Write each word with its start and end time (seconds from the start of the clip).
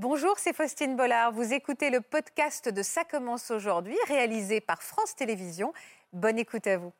Bonjour, 0.00 0.38
c'est 0.38 0.52
Faustine 0.52 0.94
Bollard. 0.94 1.32
Vous 1.32 1.52
écoutez 1.52 1.90
le 1.90 2.00
podcast 2.00 2.68
de 2.68 2.82
Ça 2.84 3.02
commence 3.02 3.50
aujourd'hui, 3.50 3.96
réalisé 4.06 4.60
par 4.60 4.80
France 4.80 5.16
Télévisions. 5.16 5.72
Bonne 6.12 6.38
écoute 6.38 6.68
à 6.68 6.76
vous. 6.76 6.92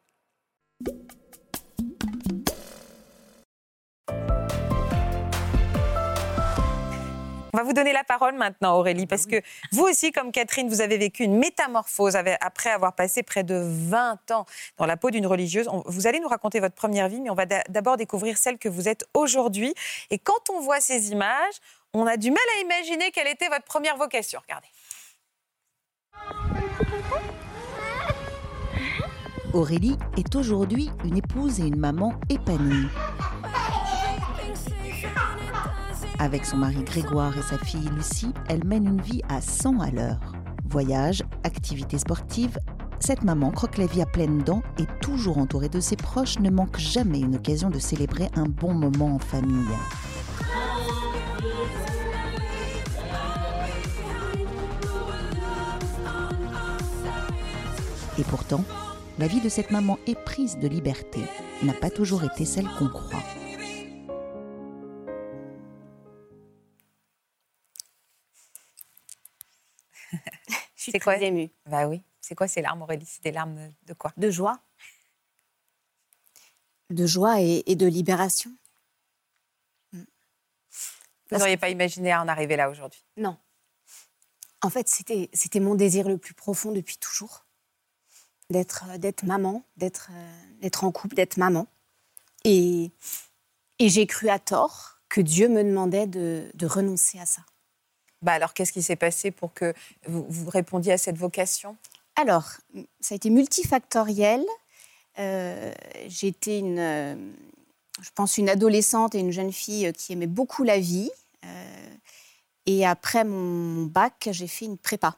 On 7.52 7.56
va 7.56 7.62
vous 7.62 7.72
donner 7.72 7.92
la 7.92 8.04
parole 8.04 8.34
maintenant, 8.34 8.76
Aurélie, 8.76 9.06
parce 9.06 9.26
que 9.26 9.42
vous 9.72 9.84
aussi, 9.84 10.12
comme 10.12 10.32
Catherine, 10.32 10.68
vous 10.68 10.80
avez 10.80 10.98
vécu 10.98 11.22
une 11.22 11.38
métamorphose 11.38 12.16
après 12.40 12.70
avoir 12.70 12.94
passé 12.94 13.22
près 13.22 13.42
de 13.42 13.60
20 13.64 14.30
ans 14.32 14.44
dans 14.76 14.86
la 14.86 14.96
peau 14.96 15.10
d'une 15.10 15.26
religieuse. 15.26 15.68
Vous 15.86 16.06
allez 16.06 16.20
nous 16.20 16.28
raconter 16.28 16.60
votre 16.60 16.74
première 16.74 17.08
vie, 17.08 17.20
mais 17.20 17.30
on 17.30 17.34
va 17.34 17.46
d'abord 17.46 17.96
découvrir 17.96 18.38
celle 18.38 18.58
que 18.58 18.68
vous 18.68 18.88
êtes 18.88 19.06
aujourd'hui. 19.14 19.74
Et 20.10 20.18
quand 20.18 20.50
on 20.50 20.60
voit 20.60 20.80
ces 20.80 21.10
images, 21.10 21.54
on 21.98 22.06
a 22.06 22.16
du 22.16 22.30
mal 22.30 22.42
à 22.56 22.60
imaginer 22.60 23.10
quelle 23.10 23.26
était 23.28 23.48
votre 23.48 23.64
première 23.64 23.96
vocation. 23.96 24.40
Regardez. 24.42 24.68
Aurélie 29.52 29.96
est 30.16 30.36
aujourd'hui 30.36 30.90
une 31.04 31.16
épouse 31.16 31.58
et 31.60 31.64
une 31.64 31.78
maman 31.78 32.14
épanouie. 32.28 32.88
Avec 36.20 36.44
son 36.44 36.58
mari 36.58 36.82
Grégoire 36.84 37.36
et 37.38 37.42
sa 37.42 37.58
fille 37.58 37.88
Lucie, 37.94 38.32
elle 38.48 38.64
mène 38.64 38.86
une 38.86 39.00
vie 39.00 39.22
à 39.28 39.40
100 39.40 39.80
à 39.80 39.90
l'heure. 39.90 40.20
Voyage, 40.68 41.22
activités 41.44 41.98
sportives, 41.98 42.58
cette 43.00 43.22
maman 43.22 43.50
croque 43.50 43.78
la 43.78 43.86
vie 43.86 44.02
à 44.02 44.06
pleines 44.06 44.42
dents 44.42 44.62
et 44.78 44.86
toujours 45.00 45.38
entourée 45.38 45.68
de 45.68 45.80
ses 45.80 45.96
proches 45.96 46.38
ne 46.40 46.50
manque 46.50 46.76
jamais 46.76 47.20
une 47.20 47.36
occasion 47.36 47.70
de 47.70 47.78
célébrer 47.78 48.28
un 48.34 48.44
bon 48.44 48.74
moment 48.74 49.14
en 49.14 49.18
famille. 49.18 49.76
Et 58.18 58.24
pourtant, 58.24 58.64
la 59.18 59.28
vie 59.28 59.40
de 59.40 59.48
cette 59.48 59.70
maman 59.70 59.96
éprise 60.08 60.58
de 60.58 60.66
liberté 60.66 61.20
n'a 61.62 61.72
pas 61.72 61.88
toujours 61.88 62.24
été 62.24 62.44
celle 62.44 62.66
qu'on 62.76 62.88
croit. 62.88 63.22
C'est 70.74 70.98
quoi? 70.98 71.16
émue. 71.18 71.50
Bah 71.66 71.86
oui. 71.86 72.02
C'est 72.20 72.34
quoi 72.34 72.48
ces 72.48 72.60
larmes, 72.60 72.82
Aurélie? 72.82 73.06
C'est 73.06 73.22
des 73.22 73.30
larmes 73.30 73.72
de 73.86 73.94
quoi? 73.94 74.12
De 74.16 74.32
joie. 74.32 74.60
De 76.90 77.06
joie 77.06 77.40
et, 77.40 77.62
de 77.76 77.86
libération. 77.86 78.50
Mm. 79.92 80.02
Vous 81.30 81.38
n'auriez 81.38 81.56
pas 81.56 81.70
imaginé 81.70 82.12
en 82.16 82.26
arriver 82.26 82.56
là 82.56 82.68
aujourd'hui? 82.68 83.04
Non. 83.16 83.38
En 84.60 84.70
fait, 84.70 84.88
c'était 84.88 85.60
mon 85.60 85.76
désir 85.76 86.08
le 86.08 86.18
plus 86.18 86.34
profond 86.34 86.72
depuis 86.72 86.96
toujours. 86.96 87.44
D'être 88.50 89.24
maman, 89.24 89.62
d'être 89.76 90.10
en 90.82 90.90
couple, 90.90 91.14
d'être 91.14 91.36
maman. 91.36 91.66
Et, 92.44 92.90
et 93.78 93.88
j'ai 93.88 94.06
cru 94.06 94.28
à 94.28 94.38
tort 94.38 94.98
que 95.08 95.20
Dieu 95.20 95.48
me 95.48 95.62
demandait 95.62 96.06
de 96.06 96.66
renoncer 96.66 97.18
à 97.18 97.26
ça. 97.26 97.42
Bah 98.22 98.32
alors, 98.32 98.52
qu'est-ce 98.52 98.72
qui 98.72 98.82
s'est 98.82 98.96
passé 98.96 99.30
pour 99.30 99.54
que 99.54 99.72
vous, 100.06 100.50
répondiez 100.50 100.92
à 100.92 100.98
cette 100.98 101.16
vocation? 101.16 101.76
Alors, 102.16 102.50
ça 103.00 103.14
a 103.14 103.16
été 103.16 103.30
multifactoriel. 103.30 104.44
Euh, 105.18 105.72
J'étais 106.08 106.58
une, 106.58 106.78
euh, 106.78 107.14
je 108.00 108.10
pense, 108.14 108.38
une 108.38 108.48
adolescente 108.48 109.14
et 109.14 109.20
une 109.20 109.30
jeune 109.30 109.52
fille 109.52 109.92
qui 109.92 110.12
aimait 110.12 110.26
beaucoup 110.26 110.64
la 110.64 110.78
vie. 110.78 111.10
Euh, 111.44 111.94
et 112.66 112.84
après 112.84 113.24
mon 113.24 113.84
bac, 113.84 114.28
j'ai 114.32 114.48
fait 114.48 114.64
une 114.64 114.78
prépa, 114.78 115.16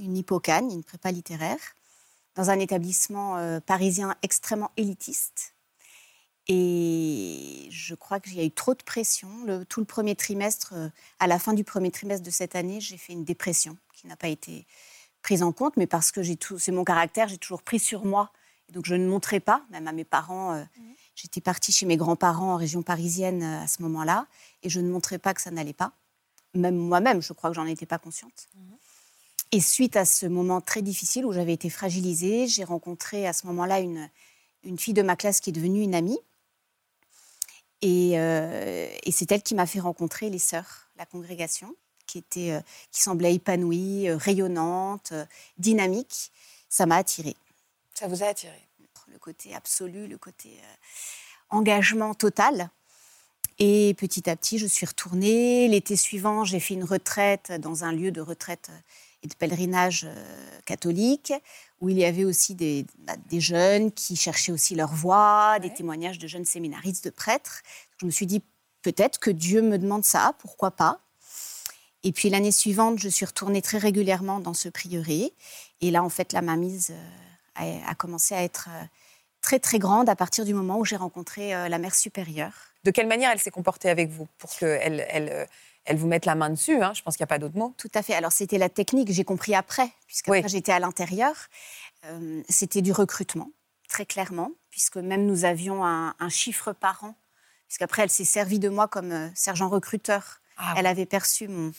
une 0.00 0.16
hippocane, 0.16 0.70
une 0.70 0.82
prépa 0.82 1.12
littéraire, 1.12 1.58
dans 2.34 2.50
un 2.50 2.58
établissement 2.58 3.36
euh, 3.36 3.60
parisien 3.60 4.16
extrêmement 4.22 4.70
élitiste. 4.76 5.54
Et 6.46 7.68
je 7.70 7.94
crois 7.94 8.20
qu'il 8.20 8.34
y 8.34 8.40
a 8.40 8.44
eu 8.44 8.50
trop 8.50 8.74
de 8.74 8.82
pression. 8.82 9.28
Le, 9.46 9.64
tout 9.64 9.80
le 9.80 9.86
premier 9.86 10.14
trimestre, 10.14 10.74
euh, 10.74 10.88
à 11.18 11.26
la 11.26 11.38
fin 11.38 11.54
du 11.54 11.64
premier 11.64 11.90
trimestre 11.90 12.24
de 12.24 12.30
cette 12.30 12.54
année, 12.54 12.80
j'ai 12.80 12.98
fait 12.98 13.14
une 13.14 13.24
dépression 13.24 13.78
qui 13.94 14.06
n'a 14.06 14.16
pas 14.16 14.28
été 14.28 14.66
prise 15.22 15.42
en 15.42 15.52
compte, 15.52 15.76
mais 15.76 15.86
parce 15.86 16.12
que 16.12 16.20
c'est 16.58 16.72
mon 16.72 16.84
caractère, 16.84 17.28
j'ai 17.28 17.38
toujours 17.38 17.62
pris 17.62 17.78
sur 17.78 18.04
moi. 18.04 18.30
Et 18.68 18.72
donc 18.72 18.84
je 18.84 18.94
ne 18.94 19.06
montrais 19.08 19.40
pas, 19.40 19.64
même 19.70 19.88
à 19.88 19.92
mes 19.92 20.04
parents. 20.04 20.52
Euh, 20.52 20.62
mmh. 20.62 20.82
J'étais 21.14 21.40
partie 21.40 21.72
chez 21.72 21.86
mes 21.86 21.96
grands-parents 21.96 22.54
en 22.54 22.56
région 22.56 22.82
parisienne 22.82 23.42
à 23.42 23.66
ce 23.66 23.82
moment-là, 23.82 24.26
et 24.62 24.68
je 24.68 24.80
ne 24.80 24.90
montrais 24.90 25.18
pas 25.18 25.32
que 25.32 25.40
ça 25.40 25.50
n'allait 25.50 25.72
pas. 25.72 25.92
Même 26.54 26.76
moi-même, 26.76 27.22
je 27.22 27.32
crois 27.32 27.50
que 27.50 27.56
j'en 27.56 27.66
étais 27.66 27.86
pas 27.86 27.98
consciente. 27.98 28.48
Mmh. 28.54 28.74
Et 29.52 29.60
suite 29.60 29.96
à 29.96 30.04
ce 30.04 30.26
moment 30.26 30.60
très 30.60 30.82
difficile 30.82 31.24
où 31.24 31.32
j'avais 31.32 31.52
été 31.52 31.70
fragilisée, 31.70 32.48
j'ai 32.48 32.64
rencontré 32.64 33.26
à 33.26 33.32
ce 33.32 33.46
moment-là 33.46 33.80
une, 33.80 34.08
une 34.64 34.78
fille 34.78 34.94
de 34.94 35.02
ma 35.02 35.16
classe 35.16 35.40
qui 35.40 35.50
est 35.50 35.52
devenue 35.52 35.82
une 35.82 35.94
amie 35.94 36.18
euh, 37.84 38.88
et, 39.02 39.12
c'est 39.12 39.30
elle 39.32 39.42
qui 39.42 39.54
m'a 39.54 39.66
fait 39.66 39.80
rencontrer 39.80 40.30
les 40.30 40.38
sœurs, 40.38 40.88
la 40.96 41.06
congrégation, 41.06 41.74
qui, 42.06 42.18
était, 42.18 42.52
euh, 42.52 42.60
qui 42.90 43.02
semblait 43.02 43.34
épanouie, 43.34 44.08
euh, 44.08 44.16
rayonnante, 44.16 45.12
dynamique. 45.58 46.32
Ça 46.68 46.86
m'a 46.86 46.96
attirée. 46.96 47.36
Ça 47.94 48.08
vous 48.08 48.22
a 48.22 48.26
attiré 48.26 48.58
Le 49.12 49.18
côté 49.18 49.54
absolu, 49.54 50.06
le 50.06 50.18
côté 50.18 50.58
engagement 51.50 52.14
total. 52.14 52.70
Et 53.58 53.94
petit 53.98 54.28
à 54.28 54.34
petit, 54.34 54.58
je 54.58 54.66
suis 54.66 54.86
retournée. 54.86 55.68
L'été 55.68 55.94
suivant, 55.94 56.44
j'ai 56.44 56.58
fait 56.58 56.74
une 56.74 56.84
retraite 56.84 57.52
dans 57.52 57.84
un 57.84 57.92
lieu 57.92 58.10
de 58.10 58.20
retraite 58.20 58.70
et 59.24 59.28
de 59.28 59.34
pèlerinage 59.34 60.06
catholique, 60.64 61.32
où 61.80 61.88
il 61.88 61.98
y 61.98 62.04
avait 62.04 62.24
aussi 62.24 62.54
des, 62.54 62.86
bah, 62.98 63.14
des 63.28 63.40
jeunes 63.40 63.90
qui 63.92 64.16
cherchaient 64.16 64.52
aussi 64.52 64.74
leur 64.74 64.92
voie, 64.94 65.58
des 65.60 65.72
témoignages 65.72 66.18
de 66.18 66.26
jeunes 66.26 66.44
séminaristes, 66.44 67.04
de 67.04 67.10
prêtres. 67.10 67.62
Je 67.98 68.06
me 68.06 68.10
suis 68.10 68.26
dit, 68.26 68.42
peut-être 68.82 69.18
que 69.18 69.30
Dieu 69.30 69.62
me 69.62 69.78
demande 69.78 70.04
ça, 70.04 70.34
pourquoi 70.38 70.70
pas 70.70 71.00
Et 72.04 72.12
puis 72.12 72.30
l'année 72.30 72.52
suivante, 72.52 72.98
je 72.98 73.08
suis 73.08 73.26
retournée 73.26 73.62
très 73.62 73.78
régulièrement 73.78 74.40
dans 74.40 74.54
ce 74.54 74.68
prieuré. 74.68 75.32
Et 75.80 75.90
là, 75.90 76.04
en 76.04 76.10
fait, 76.10 76.32
la 76.32 76.42
mainmise 76.42 76.92
euh, 77.60 77.78
a, 77.86 77.94
commencé 77.94 78.34
à 78.34 78.42
être 78.42 78.68
euh, 78.70 78.84
très, 79.40 79.58
très 79.58 79.78
grande 79.78 80.08
à 80.08 80.16
partir 80.16 80.44
du 80.44 80.54
moment 80.54 80.78
où 80.78 80.84
j'ai 80.84 80.96
rencontré 80.96 81.54
euh, 81.54 81.68
la 81.68 81.78
mère 81.78 81.94
supérieure. 81.94 82.54
De 82.84 82.90
quelle 82.90 83.08
manière 83.08 83.30
elle 83.30 83.40
s'est 83.40 83.50
comportée 83.50 83.88
avec 83.88 84.10
vous 84.10 84.28
pour 84.38 84.54
qu'elle 84.54 85.06
elle, 85.08 85.48
elle 85.84 85.96
vous 85.96 86.06
mette 86.06 86.26
la 86.26 86.34
main 86.34 86.50
dessus 86.50 86.82
hein 86.82 86.92
Je 86.94 87.02
pense 87.02 87.16
qu'il 87.16 87.22
n'y 87.22 87.28
a 87.28 87.34
pas 87.34 87.38
d'autre 87.38 87.56
mot. 87.56 87.74
Tout 87.76 87.90
à 87.94 88.02
fait. 88.02 88.14
Alors, 88.14 88.32
c'était 88.32 88.58
la 88.58 88.68
technique, 88.68 89.12
j'ai 89.12 89.24
compris 89.24 89.54
après, 89.54 89.88
puisque 90.06 90.30
j'étais 90.46 90.72
à 90.72 90.78
l'intérieur. 90.78 91.34
c'était 92.48 92.82
du 92.82 92.92
recrutement, 92.92 93.50
très 93.88 94.06
clairement, 94.06 94.50
puisque 94.70 94.96
même 94.96 95.26
nous 95.26 95.44
avions 95.44 95.84
un, 95.84 96.14
un 96.18 96.28
chiffre 96.28 96.72
par 96.72 97.04
an 97.04 97.14
puisqu'après, 97.74 98.02
elle 98.02 98.10
s'est 98.10 98.24
servie 98.24 98.60
de 98.60 98.68
moi 98.68 98.86
comme 98.86 99.10
euh, 99.10 99.28
sergent 99.34 99.68
recruteur. 99.68 100.40
Ah 100.56 100.74
elle 100.76 100.86
avait 100.86 101.06
perçu 101.06 101.48
mon, 101.48 101.72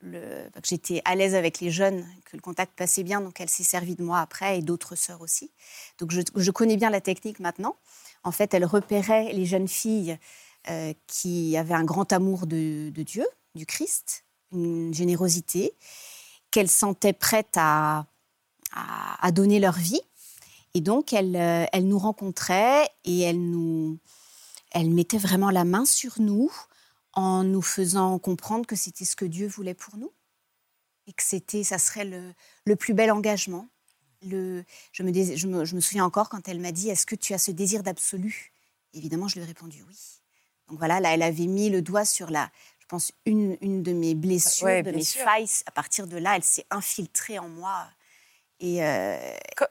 le, 0.00 0.48
j'étais 0.64 1.02
à 1.04 1.16
l'aise 1.16 1.34
avec 1.34 1.58
les 1.58 1.72
jeunes, 1.72 2.06
que 2.24 2.36
le 2.36 2.40
contact 2.40 2.76
passait 2.76 3.02
bien, 3.02 3.20
donc 3.20 3.40
elle 3.40 3.48
s'est 3.48 3.64
servie 3.64 3.96
de 3.96 4.04
moi 4.04 4.20
après 4.20 4.58
et 4.58 4.62
d'autres 4.62 4.94
sœurs 4.94 5.20
aussi. 5.20 5.50
Donc 5.98 6.12
je, 6.12 6.50
connais 6.52 6.76
bien 6.76 6.90
la 6.90 7.00
technique 7.00 7.40
maintenant. 7.40 7.76
En 8.22 8.30
fait, 8.30 8.54
elle 8.54 8.64
repérait 8.64 9.32
les 9.32 9.44
jeunes 9.44 9.66
filles 9.66 10.16
euh, 10.70 10.92
qui 11.08 11.56
avaient 11.56 11.74
un 11.74 11.82
grand 11.82 12.12
amour 12.12 12.46
de, 12.46 12.90
Dieu, 12.90 13.26
du 13.54 13.66
Christ, 13.66 14.24
une 14.52 14.92
générosité, 14.94 15.74
qu'elles 16.50 16.70
sentaient 16.70 17.12
prêtes 17.12 17.56
à, 17.56 18.06
à, 18.72 19.30
donner 19.32 19.58
leur 19.60 19.76
vie. 19.76 20.00
Et 20.74 20.80
donc, 20.80 21.12
elle, 21.12 21.36
euh, 21.36 21.66
elle 21.72 21.88
nous 21.88 21.98
rencontrait 21.98 22.88
et 23.04 23.20
elle 23.20 23.50
nous, 23.50 23.98
elle 24.70 24.90
mettait 24.90 25.18
vraiment 25.18 25.50
la 25.50 25.64
main 25.64 25.84
sur 25.84 26.20
nous 26.20 26.50
en 27.14 27.44
nous 27.44 27.62
faisant 27.62 28.18
comprendre 28.18 28.66
que 28.66 28.76
c'était 28.76 29.04
ce 29.04 29.16
que 29.16 29.24
Dieu 29.24 29.46
voulait 29.46 29.74
pour 29.74 29.96
nous 29.96 30.12
et 31.06 31.12
que 31.12 31.22
c'était, 31.22 31.64
ça 31.64 31.78
serait 31.78 32.04
le, 32.64 32.76
plus 32.76 32.94
bel 32.94 33.10
engagement. 33.10 33.68
Le, 34.22 34.64
je, 34.92 35.02
me, 35.02 35.12
je, 35.12 35.46
me, 35.74 35.80
souviens 35.80 36.04
encore 36.04 36.28
quand 36.28 36.48
elle 36.48 36.60
m'a 36.60 36.72
dit 36.72 36.88
Est-ce 36.88 37.06
que 37.06 37.16
tu 37.16 37.34
as 37.34 37.38
ce 37.38 37.50
désir 37.50 37.82
d'absolu? 37.82 38.52
Évidemment, 38.94 39.26
je 39.28 39.34
lui 39.34 39.42
ai 39.42 39.46
répondu 39.46 39.84
oui. 39.88 39.98
Donc 40.68 40.78
voilà, 40.78 41.00
là, 41.00 41.12
elle 41.12 41.22
avait 41.22 41.48
mis 41.48 41.70
le 41.70 41.82
doigt 41.82 42.04
sur 42.04 42.30
la, 42.30 42.50
je 42.78 42.81
pense, 42.92 43.12
une, 43.24 43.56
une 43.62 43.82
de 43.82 43.92
mes 43.92 44.14
blessures, 44.14 44.82
de 44.82 44.90
mes 44.90 45.04
failles. 45.04 45.48
À 45.64 45.70
partir 45.70 46.06
de 46.06 46.18
là, 46.18 46.36
elle 46.36 46.44
s'est 46.44 46.66
infiltrée 46.70 47.38
en 47.38 47.48
moi 47.48 47.86
et, 48.60 48.84
euh, 48.84 49.16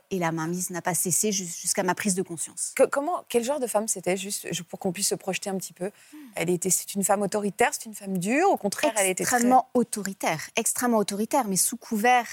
et 0.10 0.18
la 0.18 0.32
mainmise 0.32 0.72
n'a 0.72 0.82
pas 0.82 0.96
cessé 0.96 1.32
jusqu'à 1.32 1.84
ma 1.84 1.94
prise 1.94 2.16
de 2.16 2.24
conscience. 2.24 2.74
comment, 2.92 3.24
quel 3.30 3.44
genre 3.44 3.60
de 3.60 3.68
femme 3.68 3.88
c'était, 3.88 4.18
juste 4.18 4.64
pour 4.64 4.80
qu'on 4.80 4.92
puisse 4.92 5.10
se 5.10 5.16
projeter 5.16 5.52
un 5.52 5.58
petit 5.58 5.72
peu? 5.72 5.92
Hmm. 6.14 6.18
Elle 6.36 6.50
était, 6.50 6.72
c'est 6.72 6.96
une 6.96 7.04
femme 7.04 7.22
autoritaire, 7.22 7.70
c'est 7.74 7.86
une 7.86 7.94
femme 7.94 8.18
dure. 8.18 8.50
Au 8.50 8.58
contraire, 8.58 8.92
elle 8.98 9.12
était 9.12 9.22
extrêmement 9.22 9.70
autoritaire, 9.76 10.50
extrêmement 10.56 10.98
autoritaire, 10.98 11.48
mais 11.48 11.58
sous 11.58 11.78
couvert, 11.78 12.28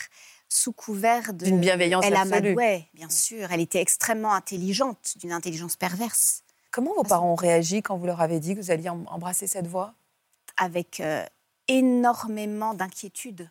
sous 0.49 0.73
couvert 0.73 1.35
d'une 1.35 1.61
bienveillance 1.61 2.05
elle 2.07 2.17
absolue. 2.17 2.55
Oui, 2.57 2.87
bien 2.95 3.11
sûr. 3.11 3.53
Elle 3.53 3.61
était 3.61 3.83
extrêmement 3.83 4.33
intelligente, 4.33 5.15
d'une 5.17 5.33
intelligence 5.33 5.77
perverse. 5.77 6.45
Comment 6.71 6.95
vos 6.95 7.03
parents 7.03 7.33
ont 7.33 7.37
réagi 7.37 7.83
quand 7.83 7.99
vous 7.99 8.07
leur 8.07 8.23
avez 8.23 8.41
dit 8.41 8.55
que 8.55 8.61
vous 8.61 8.71
alliez 8.71 8.89
embrasser 8.89 9.47
cette 9.47 9.67
voie 9.67 9.95
Avec 10.59 11.01
euh, 11.01 11.25
énormément 11.69 12.75
d'inquiétude. 12.75 13.51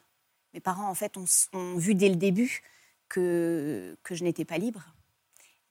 Mes 0.53 0.59
parents, 0.59 0.89
en 0.89 0.93
fait, 0.93 1.15
ont, 1.17 1.75
vu 1.77 1.95
dès 1.95 2.09
le 2.09 2.15
début 2.15 2.61
que, 3.09 3.97
je 4.09 4.23
n'étais 4.23 4.45
pas 4.45 4.57
libre, 4.57 4.83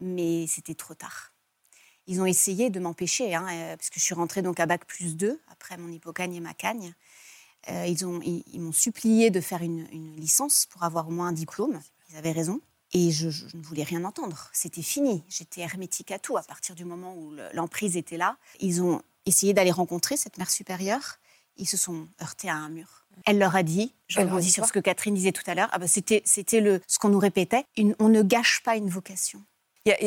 mais 0.00 0.47
c'était 0.47 0.75
trop 0.75 0.94
tard. 0.94 1.33
Ils 2.06 2.21
ont 2.21 2.27
essayé 2.27 2.71
de 2.71 2.79
m'empêcher, 2.79 3.35
hein, 3.35 3.47
euh, 3.50 3.77
parce 3.77 3.91
que 3.91 3.99
je 3.99 4.05
suis 4.05 4.15
rentrée 4.15 4.43
donc 4.43 4.61
à 4.61 4.67
Bac 4.67 4.85
plus 4.87 5.17
2, 5.17 5.41
après 5.49 5.77
mon 5.77 5.88
hypocagne 5.88 6.35
et 6.35 6.41
ma 6.41 6.55
cagne. 6.55 6.94
Euh, 7.69 7.87
ils 7.87 8.61
m'ont 8.61 8.73
supplié 8.73 9.31
de 9.31 9.41
faire 9.41 9.62
une, 9.62 9.87
licence 10.17 10.67
pour 10.67 10.85
avoir 10.85 11.09
au 11.09 11.11
moins 11.11 11.29
un 11.29 11.32
diplôme. 11.32 11.81
Ils 12.11 12.17
avaient 12.17 12.32
raison. 12.32 12.61
Et 12.93 13.11
je, 13.11 13.29
ne 13.56 13.62
voulais 13.62 13.82
rien 13.82 14.05
entendre. 14.05 14.49
C'était 14.53 14.82
fini. 14.82 15.25
J'étais 15.29 15.62
hermétique 15.62 16.12
à 16.12 16.19
tout 16.19 16.37
à 16.37 16.43
partir 16.43 16.75
du 16.75 16.85
moment 16.85 17.15
où 17.17 17.35
l'emprise 17.53 17.97
était 17.97 18.17
là. 18.17 18.37
Ils 18.61 18.82
ont 18.82 19.03
essayé 19.27 19.53
d'aller 19.53 19.73
rencontrer 19.73 20.17
cette 20.17 20.39
mère 20.39 20.50
supérieure. 20.50 21.19
Ils 21.58 21.67
se 21.67 21.76
sont 21.76 22.06
heurtés 22.23 22.49
à 22.49 22.56
un 22.56 22.69
mur. 22.69 23.06
Elle 23.25 23.38
leur 23.38 23.56
a 23.56 23.62
dit, 23.62 23.94
je 24.08 24.20
rebondis 24.20 24.53
sur 24.53 24.67
ce 24.67 24.73
que 24.73 24.79
Catherine 24.79 25.14
disait 25.14 25.32
tout 25.32 25.43
à 25.47 25.55
l'heure, 25.55 25.69
ah 25.73 25.79
ben 25.79 25.88
c'était, 25.88 26.23
c'était 26.25 26.61
le, 26.61 26.81
ce 26.87 26.99
qu'on 26.99 27.08
nous 27.08 27.19
répétait, 27.19 27.64
on 27.99 28.08
ne 28.08 28.23
gâche 28.23 28.62
pas 28.62 28.76
une 28.76 28.88
vocation. 28.88 29.41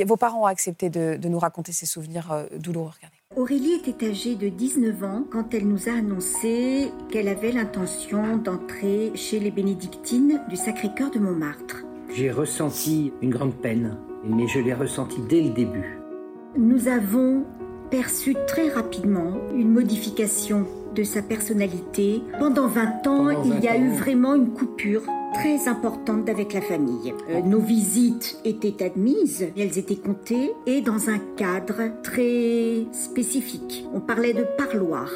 vos 0.06 0.16
parents 0.16 0.44
ont 0.44 0.46
accepté 0.46 0.90
de, 0.90 1.20
nous 1.28 1.40
raconter 1.40 1.72
ces 1.72 1.86
souvenirs 1.86 2.32
euh, 2.32 2.46
douloureux. 2.58 2.92
Regardez. 2.96 3.18
Aurélie 3.36 3.74
était 3.74 4.10
âgée 4.10 4.36
de 4.36 4.50
19 4.50 5.04
ans 5.04 5.24
quand 5.32 5.54
elle 5.54 5.68
nous 5.68 5.90
a 5.90 5.94
annoncé 5.94 6.92
qu'elle 7.12 7.28
avait 7.28 7.52
l'intention 7.52 8.38
d'entrer 8.38 9.12
chez 9.16 9.40
les 9.40 9.52
bénédictines 9.52 10.42
du 10.50 10.56
Sacré-Cœur 10.56 11.12
de 11.12 11.20
Montmartre. 11.20 11.84
J'ai 12.14 12.32
ressenti 12.32 13.12
une 13.22 13.30
grande 13.30 13.56
peine, 13.56 13.98
mais 14.24 14.48
je 14.48 14.60
l'ai 14.60 14.74
ressenti 14.74 15.18
dès 15.30 15.42
le 15.42 15.50
début. 15.50 16.00
Nous 16.58 16.88
avons 16.88 17.46
perçu 17.92 18.36
très 18.48 18.70
rapidement 18.70 19.34
une 19.54 19.72
modification 19.72 20.66
de 20.96 21.04
sa 21.04 21.22
personnalité. 21.22 22.22
Pendant 22.40 22.68
20 22.68 23.08
ans, 23.08 23.30
il 23.30 23.64
y 23.64 23.68
a 23.68 23.78
eu 23.78 23.90
vraiment 23.90 24.36
une 24.36 24.52
coupure 24.52 25.04
très 25.34 25.68
importante 25.68 26.30
avec 26.30 26.54
la 26.54 26.62
famille. 26.62 27.14
Euh, 27.30 27.42
nos 27.42 27.60
visites 27.60 28.40
étaient 28.46 28.84
admises, 28.84 29.48
elles 29.58 29.78
étaient 29.78 29.96
comptées 29.96 30.52
et 30.66 30.82
dans 30.82 31.10
un 31.10 31.20
cadre 31.38 32.02
très 32.04 32.86
spécifique. 32.92 33.86
On 33.94 34.00
parlait 34.00 34.34
de 34.34 34.46
parloir. 34.58 35.10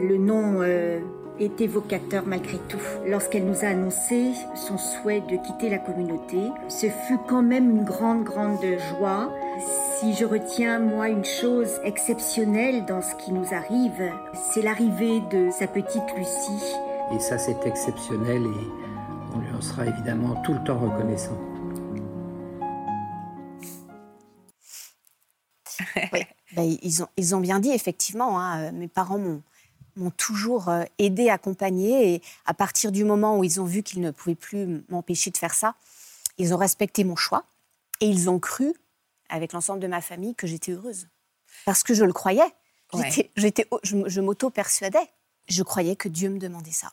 Le 0.00 0.16
nom 0.16 0.60
euh, 0.62 1.00
est 1.40 1.60
évocateur 1.60 2.24
malgré 2.26 2.58
tout. 2.68 2.80
Lorsqu'elle 3.06 3.44
nous 3.44 3.64
a 3.64 3.68
annoncé 3.68 4.32
son 4.54 4.78
souhait 4.78 5.20
de 5.20 5.36
quitter 5.36 5.70
la 5.70 5.78
communauté, 5.78 6.38
ce 6.68 6.86
fut 6.86 7.18
quand 7.28 7.42
même 7.42 7.70
une 7.70 7.84
grande, 7.84 8.24
grande 8.24 8.64
joie. 8.90 9.32
Si 9.98 10.14
je 10.14 10.24
retiens, 10.24 10.78
moi, 10.78 11.08
une 11.08 11.24
chose 11.24 11.80
exceptionnelle 11.84 12.84
dans 12.86 13.02
ce 13.02 13.14
qui 13.16 13.32
nous 13.32 13.52
arrive, 13.52 14.12
c'est 14.34 14.62
l'arrivée 14.62 15.20
de 15.30 15.50
sa 15.50 15.66
petite 15.66 16.16
Lucie. 16.16 16.76
Et 17.14 17.18
ça, 17.20 17.38
c'est 17.38 17.66
exceptionnel 17.66 18.42
et 18.42 19.34
on 19.34 19.38
lui 19.38 19.50
en 19.56 19.60
sera 19.60 19.86
évidemment 19.86 20.40
tout 20.42 20.52
le 20.52 20.62
temps 20.64 20.78
reconnaissant. 20.78 21.38
Oui. 26.12 26.20
Ben, 26.56 26.76
ils, 26.82 27.02
ont, 27.02 27.08
ils 27.16 27.34
ont 27.34 27.40
bien 27.40 27.60
dit, 27.60 27.70
effectivement. 27.70 28.40
Hein, 28.40 28.72
mes 28.72 28.88
parents 28.88 29.18
m'ont 29.18 29.42
m'ont 29.98 30.10
toujours 30.10 30.68
euh, 30.68 30.84
aidé, 30.98 31.28
accompagné. 31.28 32.14
Et 32.14 32.22
à 32.46 32.54
partir 32.54 32.92
du 32.92 33.04
moment 33.04 33.38
où 33.38 33.44
ils 33.44 33.60
ont 33.60 33.64
vu 33.64 33.82
qu'ils 33.82 34.00
ne 34.00 34.10
pouvaient 34.10 34.34
plus 34.34 34.84
m'empêcher 34.88 35.30
de 35.30 35.36
faire 35.36 35.54
ça, 35.54 35.74
ils 36.38 36.54
ont 36.54 36.56
respecté 36.56 37.04
mon 37.04 37.16
choix. 37.16 37.44
Et 38.00 38.06
ils 38.06 38.30
ont 38.30 38.38
cru, 38.38 38.74
avec 39.28 39.52
l'ensemble 39.52 39.80
de 39.80 39.86
ma 39.86 40.00
famille, 40.00 40.34
que 40.34 40.46
j'étais 40.46 40.72
heureuse. 40.72 41.08
Parce 41.64 41.82
que 41.82 41.94
je 41.94 42.04
le 42.04 42.12
croyais. 42.12 42.54
J'étais, 43.36 43.68
je, 43.82 43.96
je 44.06 44.20
m'auto-persuadais. 44.20 45.10
Je 45.48 45.62
croyais 45.62 45.96
que 45.96 46.08
Dieu 46.08 46.30
me 46.30 46.38
demandait 46.38 46.72
ça. 46.72 46.92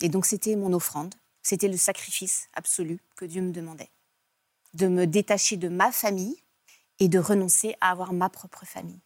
Et 0.00 0.08
donc 0.08 0.26
c'était 0.26 0.56
mon 0.56 0.72
offrande. 0.72 1.14
C'était 1.42 1.68
le 1.68 1.76
sacrifice 1.76 2.48
absolu 2.54 3.00
que 3.16 3.24
Dieu 3.24 3.42
me 3.42 3.52
demandait. 3.52 3.90
De 4.74 4.88
me 4.88 5.06
détacher 5.06 5.56
de 5.56 5.68
ma 5.68 5.92
famille 5.92 6.42
et 6.98 7.08
de 7.08 7.18
renoncer 7.18 7.76
à 7.80 7.90
avoir 7.90 8.12
ma 8.12 8.28
propre 8.28 8.64
famille 8.64 9.00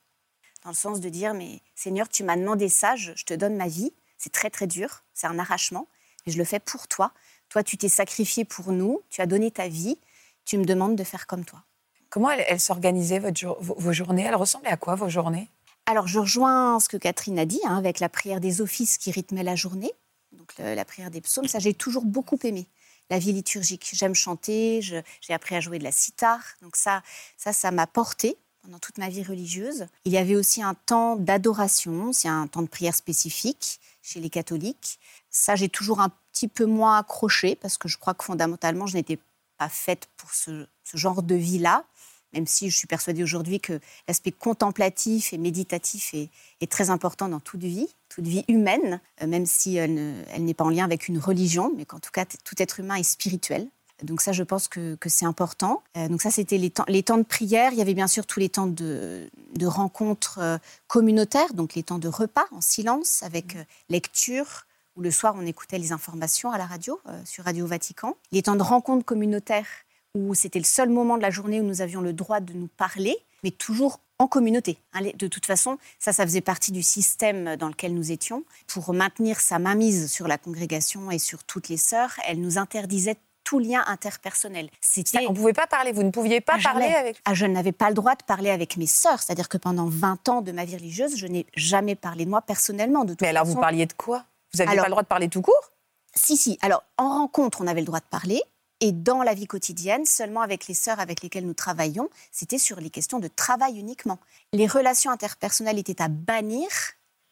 dans 0.64 0.70
le 0.70 0.76
sens 0.76 1.00
de 1.00 1.08
dire, 1.08 1.34
mais 1.34 1.60
Seigneur, 1.74 2.08
tu 2.08 2.24
m'as 2.24 2.36
demandé 2.36 2.68
ça, 2.68 2.96
je, 2.96 3.12
te 3.12 3.34
donne 3.34 3.56
ma 3.56 3.68
vie. 3.68 3.92
C'est 4.16 4.32
très 4.32 4.50
très 4.50 4.66
dur, 4.66 5.04
c'est 5.12 5.26
un 5.26 5.38
arrachement, 5.38 5.86
mais 6.26 6.32
je 6.32 6.38
le 6.38 6.44
fais 6.44 6.58
pour 6.58 6.88
toi. 6.88 7.12
Toi, 7.50 7.62
tu 7.62 7.76
t'es 7.76 7.90
sacrifié 7.90 8.44
pour 8.44 8.72
nous, 8.72 9.02
tu 9.10 9.20
as 9.20 9.26
donné 9.26 9.50
ta 9.50 9.68
vie, 9.68 9.98
tu 10.46 10.56
me 10.56 10.64
demandes 10.64 10.96
de 10.96 11.04
faire 11.04 11.26
comme 11.26 11.44
toi. 11.44 11.62
Comment 12.08 12.30
elle, 12.30 12.60
s'organisait, 12.60 13.18
vos, 13.18 13.92
journées? 13.92 14.22
Elles 14.22 14.34
ressemblaient 14.34 14.70
à 14.70 14.76
quoi, 14.76 14.94
vos 14.94 15.08
journées? 15.08 15.50
Alors, 15.86 16.08
je 16.08 16.18
rejoins 16.18 16.80
ce 16.80 16.88
que 16.88 16.96
Catherine 16.96 17.38
a 17.38 17.44
dit, 17.44 17.60
hein, 17.64 17.76
avec 17.76 18.00
la 18.00 18.08
prière 18.08 18.40
des 18.40 18.62
offices 18.62 18.96
qui 18.96 19.10
rythmait 19.10 19.42
la 19.42 19.56
journée, 19.56 19.92
donc 20.32 20.54
la 20.58 20.84
prière 20.84 21.10
des 21.10 21.20
psaumes. 21.20 21.48
Ça, 21.48 21.58
j'ai 21.58 21.74
toujours 21.74 22.06
beaucoup 22.06 22.38
aimé 22.44 22.66
la 23.10 23.18
vie 23.18 23.32
liturgique. 23.32 23.90
J'aime 23.92 24.14
chanter, 24.14 24.80
j'ai 24.80 25.34
appris 25.34 25.56
à 25.56 25.60
jouer 25.60 25.78
de 25.78 25.84
la 25.84 25.92
sitar. 25.92 26.40
Donc 26.62 26.76
ça, 26.76 27.02
ça, 27.36 27.52
ça 27.52 27.70
m'a 27.70 27.86
porté 27.86 28.38
pendant 28.64 28.78
toute 28.78 28.96
ma 28.96 29.10
vie 29.10 29.22
religieuse. 29.22 29.86
Il 30.06 30.12
y 30.12 30.16
avait 30.16 30.36
aussi 30.36 30.62
un 30.62 30.74
temps 30.74 31.16
d'adoration, 31.16 32.12
c'est 32.12 32.28
un 32.28 32.46
temps 32.46 32.62
de 32.62 32.68
prière 32.68 32.94
spécifique 32.94 33.78
chez 34.02 34.20
les 34.20 34.30
catholiques. 34.30 34.98
Ça, 35.30 35.54
j'ai 35.54 35.68
toujours 35.68 36.00
un 36.00 36.10
petit 36.32 36.48
peu 36.48 36.64
moins 36.64 36.96
accroché 36.98 37.56
parce 37.56 37.76
que 37.76 37.88
je 37.88 37.98
crois 37.98 38.14
que 38.14 38.24
fondamentalement, 38.24 38.86
je 38.86 38.96
n'étais 38.96 39.18
pas 39.58 39.68
faite 39.68 40.08
pour 40.16 40.30
ce, 40.32 40.66
genre 40.94 41.22
de 41.22 41.34
vie-là, 41.34 41.84
même 42.32 42.46
si 42.46 42.70
je 42.70 42.76
suis 42.76 42.86
persuadée 42.86 43.22
aujourd'hui 43.22 43.60
que 43.60 43.78
l'aspect 44.08 44.32
contemplatif 44.32 45.34
et 45.34 45.38
méditatif 45.38 46.14
est, 46.14 46.30
très 46.70 46.88
important 46.88 47.28
dans 47.28 47.40
toute 47.40 47.62
vie, 47.62 47.88
toute 48.08 48.26
vie 48.26 48.44
humaine, 48.48 49.00
euh, 49.22 49.26
même 49.26 49.44
si 49.44 49.76
elle 49.76 50.24
n'est 50.38 50.54
pas 50.54 50.64
en 50.64 50.70
lien 50.70 50.84
avec 50.84 51.08
une 51.08 51.18
religion, 51.18 51.70
mais 51.76 51.84
qu'en 51.84 52.00
tout 52.00 52.10
cas, 52.10 52.24
tout 52.24 52.54
être 52.58 52.80
humain 52.80 52.94
est 52.94 53.02
spirituel. 53.02 53.68
Donc 54.02 54.20
ça, 54.20 54.32
je 54.32 54.42
pense 54.42 54.68
que, 54.68 54.96
c'est 55.06 55.24
important. 55.24 55.82
Euh, 55.96 56.08
donc 56.08 56.22
ça, 56.22 56.30
c'était 56.30 56.58
les 56.58 56.70
temps, 56.70 56.84
les 56.88 57.02
temps 57.02 57.18
de 57.18 57.22
prière. 57.22 57.72
Il 57.72 57.78
y 57.78 57.82
avait 57.82 57.94
bien 57.94 58.08
sûr 58.08 58.26
tous 58.26 58.40
les 58.40 58.48
temps 58.48 58.66
de, 58.66 59.28
rencontres 59.62 60.38
euh, 60.40 60.58
communautaires, 60.88 61.54
donc 61.54 61.74
les 61.74 61.82
temps 61.82 61.98
de 61.98 62.08
repas 62.08 62.46
en 62.50 62.60
silence 62.60 63.22
avec 63.22 63.56
euh, 63.56 63.64
lecture, 63.88 64.66
où 64.96 65.02
le 65.02 65.10
soir, 65.10 65.34
on 65.36 65.46
écoutait 65.46 65.78
les 65.78 65.92
informations 65.92 66.52
à 66.52 66.58
la 66.58 66.66
radio, 66.66 67.00
sur 67.24 67.44
Radio 67.44 67.66
Vatican. 67.66 68.16
Les 68.30 68.42
temps 68.42 68.54
de 68.54 68.62
rencontres 68.62 69.04
communautaires, 69.04 69.66
où 70.14 70.34
c'était 70.34 70.60
le 70.60 70.64
seul 70.64 70.88
moment 70.88 71.16
de 71.16 71.22
la 71.22 71.30
journée 71.30 71.60
où 71.60 71.64
nous 71.64 71.80
avions 71.80 72.00
le 72.00 72.12
droit 72.12 72.38
de 72.38 72.52
nous 72.52 72.68
parler, 72.68 73.16
mais 73.42 73.50
toujours 73.50 73.98
en 74.20 74.28
communauté. 74.28 74.78
Hein, 74.92 75.00
de 75.16 75.26
toute 75.26 75.46
façon, 75.46 75.78
ça, 75.98 76.12
ça 76.12 76.24
faisait 76.24 76.40
partie 76.40 76.70
du 76.70 76.84
système 76.84 77.56
dans 77.56 77.66
lequel 77.66 77.92
nous 77.92 78.12
étions. 78.12 78.44
Pour 78.68 78.94
maintenir 78.94 79.40
sa 79.40 79.58
mainmise 79.58 80.10
sur 80.12 80.28
la 80.28 80.38
congrégation 80.38 81.10
et 81.10 81.18
sur 81.18 81.42
toutes 81.42 81.68
les 81.68 81.76
sœurs, 81.76 82.14
elle 82.28 82.40
nous 82.40 82.56
interdisait 82.56 83.16
tout 83.54 83.60
lien 83.60 83.84
interpersonnel. 83.86 84.68
on 84.96 85.30
ne 85.30 85.36
pouvait 85.36 85.52
pas 85.52 85.68
parler, 85.68 85.92
vous 85.92 86.02
ne 86.02 86.10
pouviez 86.10 86.40
pas 86.40 86.58
parler 86.58 86.86
avec... 86.86 87.20
Ah, 87.24 87.34
je 87.34 87.46
n'avais 87.46 87.70
pas 87.70 87.88
le 87.88 87.94
droit 87.94 88.16
de 88.16 88.24
parler 88.24 88.50
avec 88.50 88.76
mes 88.76 88.86
sœurs, 88.86 89.22
c'est-à-dire 89.22 89.48
que 89.48 89.58
pendant 89.58 89.86
20 89.86 90.28
ans 90.28 90.42
de 90.42 90.50
ma 90.50 90.64
vie 90.64 90.74
religieuse, 90.74 91.16
je 91.16 91.28
n'ai 91.28 91.46
jamais 91.54 91.94
parlé 91.94 92.24
de 92.24 92.30
moi 92.30 92.42
personnellement. 92.42 93.04
De 93.04 93.14
Mais 93.20 93.28
alors 93.28 93.44
vous 93.44 93.60
parliez 93.60 93.86
de 93.86 93.92
quoi? 93.92 94.24
Vous 94.52 94.58
n'aviez 94.58 94.76
pas 94.76 94.86
le 94.86 94.90
droit 94.90 95.02
de 95.04 95.08
parler 95.08 95.28
tout 95.28 95.40
court? 95.40 95.70
Si, 96.16 96.36
si. 96.36 96.58
Alors 96.62 96.82
en 96.98 97.10
rencontre, 97.10 97.60
on 97.60 97.68
avait 97.68 97.80
le 97.80 97.86
droit 97.86 98.00
de 98.00 98.06
parler. 98.10 98.42
Et 98.80 98.90
dans 98.90 99.22
la 99.22 99.34
vie 99.34 99.46
quotidienne, 99.46 100.04
seulement 100.04 100.40
avec 100.40 100.66
les 100.66 100.74
sœurs 100.74 100.98
avec 100.98 101.22
lesquelles 101.22 101.46
nous 101.46 101.54
travaillons, 101.54 102.10
c'était 102.32 102.58
sur 102.58 102.80
les 102.80 102.90
questions 102.90 103.20
de 103.20 103.28
travail 103.28 103.78
uniquement. 103.78 104.18
Les 104.52 104.66
relations 104.66 105.12
interpersonnelles 105.12 105.78
étaient 105.78 106.02
à 106.02 106.08
bannir. 106.08 106.68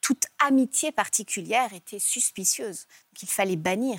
Toute 0.01 0.27
amitié 0.47 0.93
particulière 0.93 1.75
était 1.75 1.99
suspicieuse. 1.99 2.87
Donc 3.13 3.23
il 3.23 3.29
fallait 3.29 3.57
bannir 3.57 3.99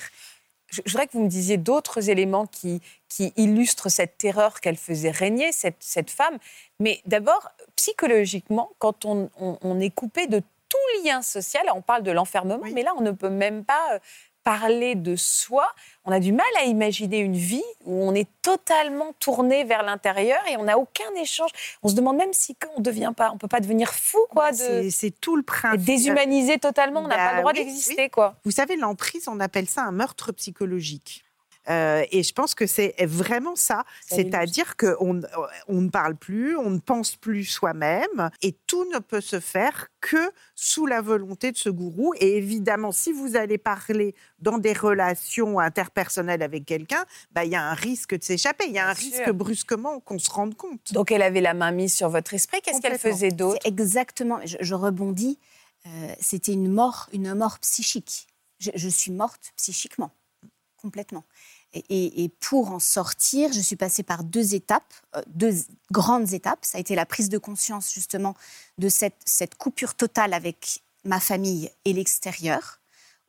je, 0.74 0.92
voudrais 0.92 1.08
que 1.08 1.14
vous 1.14 1.24
me 1.24 1.30
disiez 1.30 1.58
d'autres 1.58 2.10
éléments 2.10 2.48
qui, 2.48 2.82
qui 3.10 3.34
illustrent 3.38 3.90
cette 3.90 4.18
terreur 4.18 4.60
qu'elle 4.60 4.78
faisait 4.78 5.12
régner, 5.12 5.52
cette, 5.52 5.78
cette 5.80 6.10
femme. 6.10 6.38
Mais 6.80 7.02
d'abord, 7.06 7.50
psychologiquement, 7.76 8.72
quand 8.80 9.06
on, 9.06 9.30
on, 9.40 9.80
est 9.80 9.90
coupé 9.90 10.28
de 10.28 10.42
tout 10.70 11.06
lien 11.06 11.22
social, 11.22 11.64
on 11.74 11.82
parle 11.82 12.04
de 12.04 12.12
l'enfermement, 12.12 12.60
mais 12.74 12.84
là, 12.84 12.94
on 12.98 13.02
ne 13.02 13.12
peut 13.12 13.30
même 13.30 13.64
pas 13.64 13.94
euh, 13.94 14.00
parler 14.44 14.96
de 14.96 15.16
soi, 15.16 15.68
on 16.06 16.12
a 16.12 16.20
du 16.20 16.32
mal 16.32 16.46
à 16.60 16.66
imaginer 16.66 17.20
une 17.20 17.36
vie 17.36 17.64
où 17.86 18.04
on 18.04 18.14
est 18.14 18.28
totalement 18.42 19.14
tourné 19.20 19.64
vers 19.64 19.84
l'intérieur 19.84 20.40
et 20.50 20.58
on 20.58 20.64
n'a 20.64 20.78
aucun 20.78 21.14
échange. 21.16 21.52
On 21.82 21.88
se 21.88 21.96
demande 21.96 22.18
même 22.18 22.34
si 22.34 22.58
on 22.76 22.82
devient 22.82 23.14
pas, 23.16 23.32
on 23.32 23.38
peut 23.38 23.48
pas 23.48 23.62
devenir 23.62 23.94
fou 23.94 24.20
quoi. 24.30 24.52
De, 24.52 24.90
c'est 24.90 25.12
tout 25.12 25.36
le 25.36 25.44
principe. 25.44 25.82
Déshumanisé 25.82 26.60
totalement, 26.60 27.02
on 27.02 27.08
n'a 27.08 27.16
pas 27.16 27.30
le 27.30 27.36
bah 27.36 27.42
droit 27.42 27.54
d'exister 27.54 28.10
quoi. 28.10 28.36
Vous 28.44 28.52
savez, 28.52 28.76
l'emprise, 28.76 29.28
on 29.28 29.40
appelle 29.40 29.70
ça 29.70 29.84
un 29.84 29.92
meurtre 29.92 30.32
psychologique. 30.34 31.24
Euh, 31.70 32.04
et 32.12 32.24
je 32.24 32.34
pense 32.34 32.56
que 32.56 32.68
c'est 32.68 32.96
vraiment 33.06 33.56
ça. 33.56 33.84
C'est-à-dire 34.08 34.76
qu'on 34.78 35.22
on 35.68 35.82
ne 35.82 35.90
parle 35.90 36.16
plus, 36.16 36.58
on 36.58 36.70
ne 36.70 36.80
pense 36.80 37.16
plus 37.16 37.46
soi-même, 37.46 38.30
et 38.42 38.54
tout 38.68 38.86
ne 38.92 39.00
peut 39.00 39.22
se 39.22 39.40
faire 39.40 39.88
que 40.02 40.32
sous 40.56 40.86
la 40.86 41.02
volonté 41.02 41.52
de 41.52 41.58
ce 41.58 41.70
gourou. 41.70 42.14
Et 42.20 42.38
évidemment, 42.38 42.92
si 42.92 43.12
vous 43.12 43.36
allez 43.36 43.58
parler 43.58 44.16
dans 44.40 44.58
des 44.58 44.74
relations 44.74 45.60
interpersonnelles 45.60 46.44
avec 46.44 46.66
quelqu'un, 46.66 47.06
bah, 47.32 47.46
il 47.46 47.52
y 47.52 47.56
a 47.56 47.64
un 47.64 47.74
risque 47.74 48.18
de 48.18 48.24
s'échapper. 48.24 48.66
Il 48.68 48.74
y 48.74 48.80
a 48.80 48.90
un 48.90 48.94
risque 48.94 49.30
brusquement 49.32 50.00
qu'on 50.00 50.20
se 50.20 50.30
rende 50.30 50.56
compte. 50.56 50.94
Donc 50.94 51.12
elle 51.12 51.22
avait 51.22 51.42
la 51.42 51.54
main 51.54 51.72
mise 51.72 51.94
sur 51.94 52.10
votre 52.10 52.34
esprit. 52.34 52.62
Qu'est-ce 52.62 52.82
qu'elle 52.82 53.00
faisait 53.00 53.32
d'autre? 53.32 53.60
Exactement. 53.66 54.40
Je, 54.46 54.74
rebondis. 54.74 55.40
Euh, 55.86 55.90
c'était 56.20 56.54
une 56.54 56.72
mort, 56.72 57.10
une 57.14 57.34
mort 57.34 57.60
psychique 57.60 58.28
je, 58.76 58.90
suis 58.90 59.12
morte 59.12 59.54
psychiquement, 59.58 60.12
complètement. 60.84 61.24
Et, 61.90 62.30
pour 62.40 62.72
en 62.72 62.80
sortir, 62.80 63.52
je 63.52 63.60
suis 63.60 63.78
passée 63.78 64.04
par 64.04 64.24
deux 64.24 64.54
étapes, 64.54 64.94
euh, 65.16 65.24
deux 65.28 65.54
grandes 65.92 66.34
étapes. 66.34 66.60
Ça 66.64 66.78
a 66.78 66.82
été 66.82 66.94
la 66.94 67.06
prise 67.06 67.30
de 67.30 67.40
conscience 67.40 67.92
justement 67.92 68.36
de 68.78 68.90
cette, 68.90 69.56
coupure 69.58 69.96
totale 69.96 70.34
avec 70.34 70.84
ma 71.06 71.20
famille 71.20 71.72
et 71.86 71.94
l'extérieur, 71.94 72.80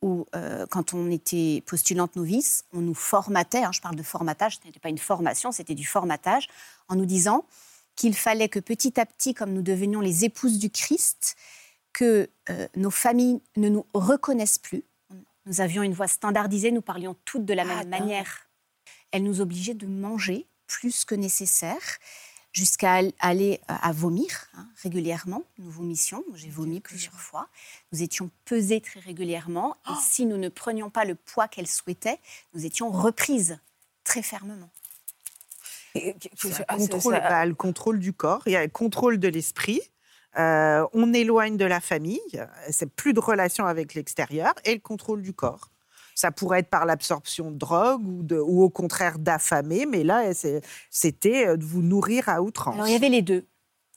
où 0.02 0.26
euh, 0.34 0.66
quand 0.66 0.92
on 0.92 1.10
était 1.10 1.62
postulante 1.64 2.16
novice, 2.16 2.64
on 2.72 2.80
nous 2.80 2.94
formatait, 2.94 3.64
hein, 3.64 3.72
je 3.72 3.80
parle 3.80 3.96
de 3.96 4.02
formatage, 4.02 4.58
ce 4.60 4.66
n'était 4.66 4.80
pas 4.80 4.90
une 4.90 4.98
formation, 4.98 5.50
c'était 5.52 5.74
du 5.74 5.86
formatage, 5.86 6.48
en 6.88 6.96
nous 6.96 7.06
disant 7.06 7.46
qu'il 7.96 8.14
fallait 8.14 8.48
que 8.48 8.58
petit 8.58 9.00
à 9.00 9.06
petit, 9.06 9.32
comme 9.32 9.52
nous 9.52 9.62
devenions 9.62 10.00
les 10.00 10.24
épouses 10.24 10.58
du 10.58 10.68
Christ, 10.68 11.36
que 11.92 12.28
euh, 12.50 12.68
nos 12.76 12.90
familles 12.90 13.40
ne 13.56 13.68
nous 13.68 13.86
reconnaissent 13.94 14.58
plus. 14.58 14.84
Nous 15.46 15.60
avions 15.60 15.82
une 15.82 15.92
voix 15.92 16.08
standardisée, 16.08 16.70
nous 16.70 16.82
parlions 16.82 17.16
toutes 17.24 17.44
de 17.44 17.54
la 17.54 17.64
même 17.64 17.88
manière. 17.88 18.48
Elles 19.10 19.22
nous 19.22 19.40
obligeaient 19.40 19.74
de 19.74 19.86
manger 19.86 20.46
plus 20.66 21.04
que 21.04 21.14
nécessaire, 21.14 21.98
jusqu'à 22.52 23.00
aller 23.18 23.60
euh, 23.70 23.74
à 23.82 23.92
vomir 23.92 24.46
hein, 24.54 24.66
régulièrement. 24.82 25.42
Nous 25.58 25.70
vomissions, 25.70 26.24
j'ai 26.34 26.48
vomi 26.48 26.80
plusieurs 26.80 27.20
fois. 27.20 27.48
Nous 27.92 28.02
étions 28.02 28.30
pesées 28.44 28.80
très 28.80 29.00
régulièrement, 29.00 29.74
et 29.86 29.90
oh 29.90 29.96
si 30.00 30.24
nous 30.24 30.38
ne 30.38 30.48
prenions 30.48 30.88
pas 30.88 31.04
le 31.04 31.16
poids 31.16 31.48
qu'elles 31.48 31.68
souhaitaient, 31.68 32.18
nous 32.54 32.64
étions 32.64 32.90
reprises 32.90 33.58
très 34.04 34.22
fermement. 34.22 34.70
contrôle, 36.66 37.14
bah, 37.14 37.46
le 37.46 37.54
contrôle 37.54 37.98
du 37.98 38.12
corps, 38.12 38.42
il 38.46 38.52
y 38.52 38.56
a 38.56 38.64
le 38.64 38.70
contrôle 38.70 39.18
de 39.18 39.28
l'esprit. 39.28 39.80
Euh, 40.38 40.86
on 40.92 41.12
éloigne 41.12 41.56
de 41.56 41.64
la 41.64 41.80
famille, 41.80 42.20
c'est 42.70 42.90
plus 42.90 43.12
de 43.12 43.20
relation 43.20 43.66
avec 43.66 43.94
l'extérieur 43.94 44.52
et 44.64 44.74
le 44.74 44.80
contrôle 44.80 45.22
du 45.22 45.32
corps. 45.32 45.70
Ça 46.14 46.30
pourrait 46.30 46.60
être 46.60 46.70
par 46.70 46.86
l'absorption 46.86 47.50
de 47.50 47.56
drogue 47.56 48.06
ou, 48.06 48.22
de, 48.22 48.38
ou 48.38 48.62
au 48.62 48.70
contraire 48.70 49.18
d'affamer, 49.18 49.86
mais 49.86 50.04
là, 50.04 50.32
c'était 50.90 51.48
euh, 51.48 51.56
de 51.56 51.64
vous 51.64 51.82
nourrir 51.82 52.28
à 52.28 52.40
outrance. 52.40 52.74
Alors, 52.74 52.86
il 52.86 52.92
y 52.92 52.96
avait 52.96 53.08
les 53.08 53.22
deux. 53.22 53.46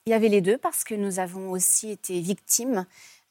Il 0.05 0.11
y 0.11 0.13
avait 0.13 0.29
les 0.29 0.41
deux 0.41 0.57
parce 0.57 0.83
que 0.83 0.95
nous 0.95 1.19
avons 1.19 1.51
aussi 1.51 1.91
été 1.91 2.19
victimes 2.21 2.85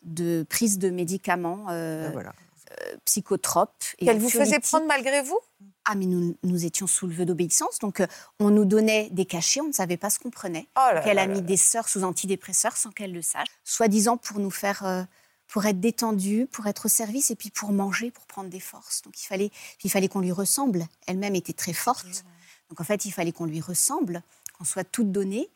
de 0.05 0.45
prise 0.49 0.79
de 0.79 0.91
médicaments 0.91 1.67
euh, 1.71 2.11
ben 2.11 2.21
euh 2.21 2.97
psychotropes. 3.05 3.85
Qu'elle 3.99 4.19
vous 4.19 4.29
faisait 4.29 4.59
prendre 4.59 4.87
malgré 4.87 5.23
vous? 5.23 5.39
Ah, 5.87 5.95
mais 5.95 6.07
nous, 6.07 6.37
nous 6.43 6.64
étions 6.64 6.87
sous 6.87 7.07
le 7.07 7.14
vœu 7.14 7.25
d'obéissance, 7.25 7.78
donc 7.78 8.02
on 8.40 8.50
nous 8.50 8.64
donnait 8.64 9.09
des 9.11 9.25
cachets, 9.25 9.61
on 9.61 9.69
ne 9.69 9.73
savait 9.73 9.97
pas 9.97 10.11
ce 10.11 10.19
qu'on 10.19 10.31
prenait. 10.31 10.66
Oh 10.76 11.00
qu'elle 11.05 11.19
a 11.19 11.26
mis 11.26 11.43
des 11.43 11.57
sœurs 11.57 11.88
sous 11.88 12.02
antidépresseurs 12.02 12.76
sans 12.76 12.90
qu'elle 12.90 13.12
le 13.12 13.23
sache, 13.23 13.49
soi-disant 13.64 14.16
pour 14.16 14.38
nous 14.40 14.50
faire 14.50 15.07
pour 15.49 15.64
être 15.66 15.81
détendue, 15.81 16.47
pour 16.47 16.66
être 16.66 16.87
au 16.87 16.88
service 16.88 17.31
et 17.31 17.37
puis 17.37 17.50
pour 17.50 17.73
manger, 17.73 18.11
pour 18.11 18.26
prendre 18.26 18.50
des 18.50 18.61
forces. 18.61 19.02
Donc 19.02 19.21
il 19.21 19.26
fallait, 19.26 19.50
il 19.85 19.90
fallait 19.90 20.09
qu'on 20.09 20.21
lui 20.21 20.33
ressemble. 20.33 20.87
Elle-même 21.07 21.35
était 21.35 21.52
très 21.52 21.73
forte. 21.73 22.25
Donc 22.69 22.81
en 22.81 22.85
fait, 22.85 23.05
il 23.05 23.12
fallait 23.12 23.33
qu'on 23.33 23.47
lui 23.47 23.61
ressemble, 23.61 24.23
qu'on 24.59 24.64
soit 24.64 24.85
toutes 24.85 25.12
données. 25.12 25.49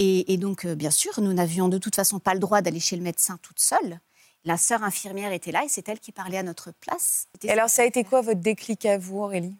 Et, 0.00 0.36
donc, 0.38 0.64
euh, 0.64 0.74
bien 0.74 0.90
sûr, 0.90 1.20
nous 1.20 1.32
n'avions 1.32 1.68
de 1.68 1.78
toute 1.78 1.94
façon 1.94 2.18
pas 2.18 2.34
le 2.34 2.40
droit 2.40 2.62
d'aller 2.62 2.80
chez 2.80 2.96
le 2.96 3.02
médecin 3.02 3.38
toute 3.42 3.60
seule. 3.60 4.00
La 4.44 4.56
sœur 4.56 4.82
infirmière 4.82 5.32
était 5.32 5.52
là 5.52 5.64
et 5.64 5.68
c'est 5.68 5.88
elle 5.88 6.00
qui 6.00 6.10
parlait 6.10 6.36
à 6.36 6.42
notre 6.42 6.72
place. 6.72 7.28
Et 7.42 7.50
alors, 7.50 7.70
ça 7.70 7.82
a 7.82 7.84
été 7.84 8.02
quoi 8.02 8.20
votre 8.20 8.40
déclic 8.40 8.86
à 8.86 8.98
vous, 8.98 9.20
Aurélie? 9.20 9.56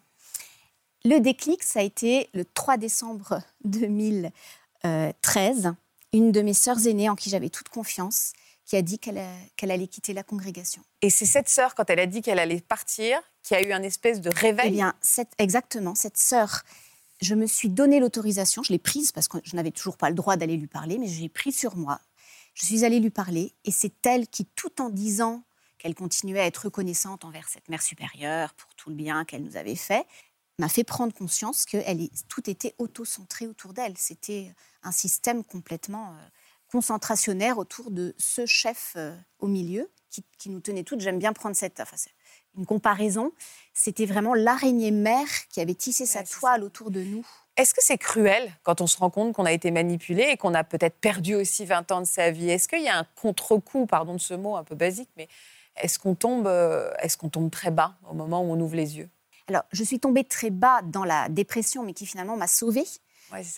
Le 1.05 1.19
déclic, 1.19 1.61
ça 1.61 1.81
a 1.81 1.83
été 1.83 2.31
le 2.33 2.45
3 2.45 2.77
décembre 2.77 3.39
2013. 3.63 5.75
Une 6.13 6.31
de 6.31 6.41
mes 6.41 6.55
sœurs 6.55 6.87
aînées 6.87 7.09
en 7.09 7.15
qui 7.15 7.29
j'avais 7.29 7.49
toute 7.49 7.69
confiance 7.69 8.33
qui 8.65 8.75
a 8.75 8.81
dit 8.81 8.97
qu'elle 8.97 9.71
allait 9.71 9.87
quitter 9.87 10.13
la 10.13 10.23
congrégation. 10.23 10.81
Et 11.03 11.11
c'est 11.11 11.27
cette 11.27 11.47
sœur, 11.47 11.75
quand 11.75 11.87
elle 11.91 11.99
a 11.99 12.07
dit 12.07 12.23
qu'elle 12.23 12.39
allait 12.39 12.61
partir, 12.61 13.19
qui 13.43 13.53
a 13.53 13.61
eu 13.61 13.71
un 13.71 13.83
espèce 13.83 14.21
de 14.21 14.31
réveil? 14.31 14.69
Eh 14.69 14.71
bien, 14.71 14.95
exactement, 15.37 15.93
cette 15.93 16.17
sœur, 16.17 16.63
je 17.21 17.35
me 17.35 17.45
suis 17.45 17.69
donné 17.69 17.99
l'autorisation, 17.99 18.63
je 18.63 18.73
l'ai 18.73 18.79
prise 18.79 19.11
parce 19.11 19.27
que 19.27 19.37
je 19.43 19.55
n'avais 19.55 19.69
toujours 19.69 19.97
pas 19.97 20.09
le 20.09 20.15
droit 20.15 20.35
d'aller 20.35 20.57
lui 20.57 20.65
parler, 20.65 20.97
mais 20.97 21.05
j'ai 21.05 21.29
pris 21.29 21.51
sur 21.51 21.75
moi. 21.75 21.99
Je 22.55 22.65
suis 22.65 22.83
allée 22.83 22.99
lui 22.99 23.11
parler 23.11 23.53
et 23.65 23.71
c'est 23.71 24.03
elle 24.07 24.27
qui, 24.27 24.45
tout 24.45 24.81
en 24.81 24.89
disant 24.89 25.43
qu'elle 25.77 25.93
continuait 25.93 26.39
à 26.39 26.47
être 26.47 26.65
reconnaissante 26.65 27.23
envers 27.23 27.47
cette 27.47 27.69
mère 27.69 27.83
supérieure 27.83 28.55
pour 28.55 28.73
tout 28.73 28.89
le 28.89 28.95
bien 28.95 29.25
qu'elle 29.25 29.43
nous 29.43 29.57
avait 29.57 29.75
fait, 29.75 30.07
m'a 30.59 30.69
fait 30.69 30.83
prendre 30.83 31.13
conscience 31.13 31.65
que 31.65 31.77
elle, 31.85 32.09
tout 32.29 32.49
était 32.49 32.75
auto-centré 32.77 33.47
autour 33.47 33.73
d'elle. 33.73 33.97
C'était 33.97 34.53
un 34.83 34.91
système 34.91 35.43
complètement... 35.43 36.11
Euh, 36.11 36.29
concentrationnaire 36.75 37.57
autour 37.57 37.91
de 37.91 38.13
ce 38.17 38.45
chef 38.45 38.93
euh, 38.97 39.15
au 39.39 39.47
milieu 39.47 39.89
qui, 40.37 40.49
nous 40.49 40.61
tenait 40.61 40.83
toutes. 40.83 41.01
J'aime 41.01 41.19
bien 41.19 41.33
prendre 41.33 41.55
cette, 41.55 41.79
enfin, 41.79 41.97
une 42.57 42.65
comparaison. 42.65 43.31
C'était 43.73 44.05
vraiment 44.05 44.33
l'araignée 44.33 44.91
mère 44.91 45.27
qui 45.49 45.59
avait 45.59 45.73
tissé 45.73 46.05
sa 46.05 46.23
toile 46.23 46.63
autour 46.63 46.91
de 46.91 47.01
nous. 47.01 47.25
Est-ce 47.57 47.73
que 47.73 47.81
c'est 47.81 47.97
cruel 47.97 48.51
quand 48.63 48.79
on 48.79 48.87
se 48.87 48.97
rend 48.97 49.09
compte 49.09 49.33
qu'on 49.33 49.45
a 49.45 49.51
été 49.51 49.71
manipulé 49.71 50.23
et 50.23 50.37
qu'on 50.37 50.53
a 50.53 50.63
peut-être 50.63 50.97
perdu 50.99 51.35
aussi 51.35 51.65
20 51.65 51.91
ans 51.91 52.01
de 52.01 52.05
sa 52.05 52.31
vie? 52.31 52.49
Est-ce 52.49 52.67
qu'il 52.67 52.83
y 52.83 52.87
a 52.87 52.97
un 52.97 53.07
contre-coup, 53.15 53.85
pardon 53.87 54.13
de 54.13 54.19
ce 54.19 54.33
mot 54.33 54.55
un 54.55 54.63
peu 54.63 54.75
basique, 54.75 55.09
mais 55.17 55.27
est-ce 55.75 55.99
qu'on 55.99 56.15
tombe, 56.15 56.47
euh, 56.47 56.91
est 56.99 57.15
qu'on 57.17 57.29
tombe 57.29 57.51
très 57.51 57.71
bas 57.71 57.95
au 58.09 58.13
moment 58.13 58.41
où 58.41 58.51
on 58.51 58.59
ouvre 58.59 58.75
les 58.75 58.97
yeux? 58.97 59.09
Alors, 59.47 59.63
je 59.71 59.83
suis 59.83 59.99
tombée 59.99 60.23
très 60.23 60.49
bas 60.49 60.81
dans 60.83 61.03
la 61.03 61.29
dépression, 61.29 61.83
mais 61.83 61.93
qui 61.93 62.05
finalement 62.05 62.37
m'a 62.37 62.47
sauvée. 62.47 62.85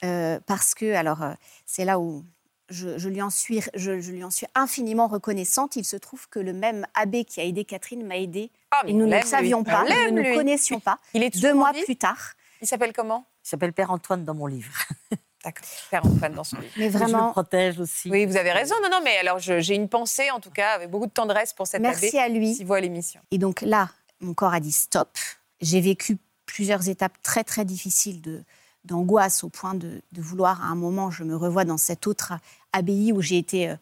Euh, 0.03 0.39
parce 0.46 0.74
que, 0.74 0.94
alors, 0.94 1.20
c'est 1.65 1.86
là 1.86 2.00
où 2.00 2.25
je, 2.70 3.08
lui 3.08 3.22
en 3.22 3.29
suis, 3.29 3.62
je, 3.75 3.91
lui 3.91 4.24
en 4.24 4.29
suis 4.29 4.48
infiniment 4.56 5.08
reconnaissante. 5.08 5.75
Il 5.75 5.86
se 5.86 5.96
trouve 5.96 6.27
que 6.29 6.39
le 6.39 6.53
même 6.53 6.86
abbé 6.94 7.25
qui 7.25 7.39
a 7.39 7.44
aidé 7.44 7.65
Catherine 7.65 8.06
m'a 8.06 8.17
aidé. 8.17 8.51
Ah, 8.72 8.82
et 8.86 8.94
nous 8.94 9.08
ne 9.08 9.15
le 9.15 9.25
savions 9.25 9.63
pas, 9.63 9.84
nous 9.84 10.15
ne 10.15 10.22
le 10.22 10.36
connaissions 10.36 10.79
pas. 10.79 10.98
Il 11.13 11.24
est 11.24 11.38
Deux 11.39 11.53
mois 11.53 11.74
plus 11.74 11.96
tard. 11.96 12.34
Il 12.62 12.67
s'appelle 12.67 12.94
comment? 12.94 13.25
Il 13.46 13.50
s'appelle 13.50 13.74
Père 13.74 13.91
Antoine 13.91 14.25
dans 14.25 14.34
mon 14.34 14.48
livre. 14.48 14.74
D'accord, 15.44 15.67
Père 15.91 16.06
Antoine 16.06 16.34
dans 16.34 16.44
son 16.44 16.58
livre. 16.58 16.74
Mais 16.77 16.89
vraiment. 16.89 17.20
Je 17.20 17.25
le 17.25 17.32
protège 17.32 17.79
aussi. 17.79 18.10
Oui, 18.10 18.25
vous 18.25 18.36
avez 18.36 18.51
raison. 18.51 18.75
Non, 18.82 18.89
non, 18.89 19.00
mais 19.03 19.17
alors 19.17 19.39
j'ai 19.39 19.75
une 19.75 19.88
pensée, 19.88 20.32
en 20.32 20.39
tout 20.39 20.50
cas, 20.50 20.72
avec 20.72 20.89
beaucoup 20.89 21.06
de 21.06 21.12
tendresse 21.12 21.53
pour 21.53 21.67
cet 21.67 21.82
Merci 21.82 22.06
Merci 22.06 22.17
à 22.17 22.27
lui. 22.27 22.56
S'il 22.56 22.65
voit 22.65 22.82
l'émission. 22.82 23.22
Et 23.32 23.38
donc 23.38 23.62
là, 23.62 23.89
mon 24.20 24.34
corps 24.34 24.53
a 24.53 24.60
dit 24.60 24.72
stop. 24.72 25.17
J'ai 25.62 25.82
vécu 25.82 26.18
plusieurs 26.46 26.90
étapes 26.90 27.22
très, 27.22 27.44
très 27.44 27.66
difficiles 27.66 28.22
de, 28.22 28.44
d'angoisse 28.88 29.44
au 29.44 29.50
point 29.50 29.76
de, 29.76 30.02
vouloir, 30.16 30.64
à 30.64 30.68
un 30.68 30.76
moment, 30.76 31.12
je 31.12 31.24
me 31.24 31.36
revois 31.36 31.66
dans 31.66 31.78
cette 31.78 32.08
autre 32.08 32.34
abbaye 32.74 33.12
où 33.12 33.22
j'ai 33.22 33.38
été 33.38 33.70
euh, 33.70 33.76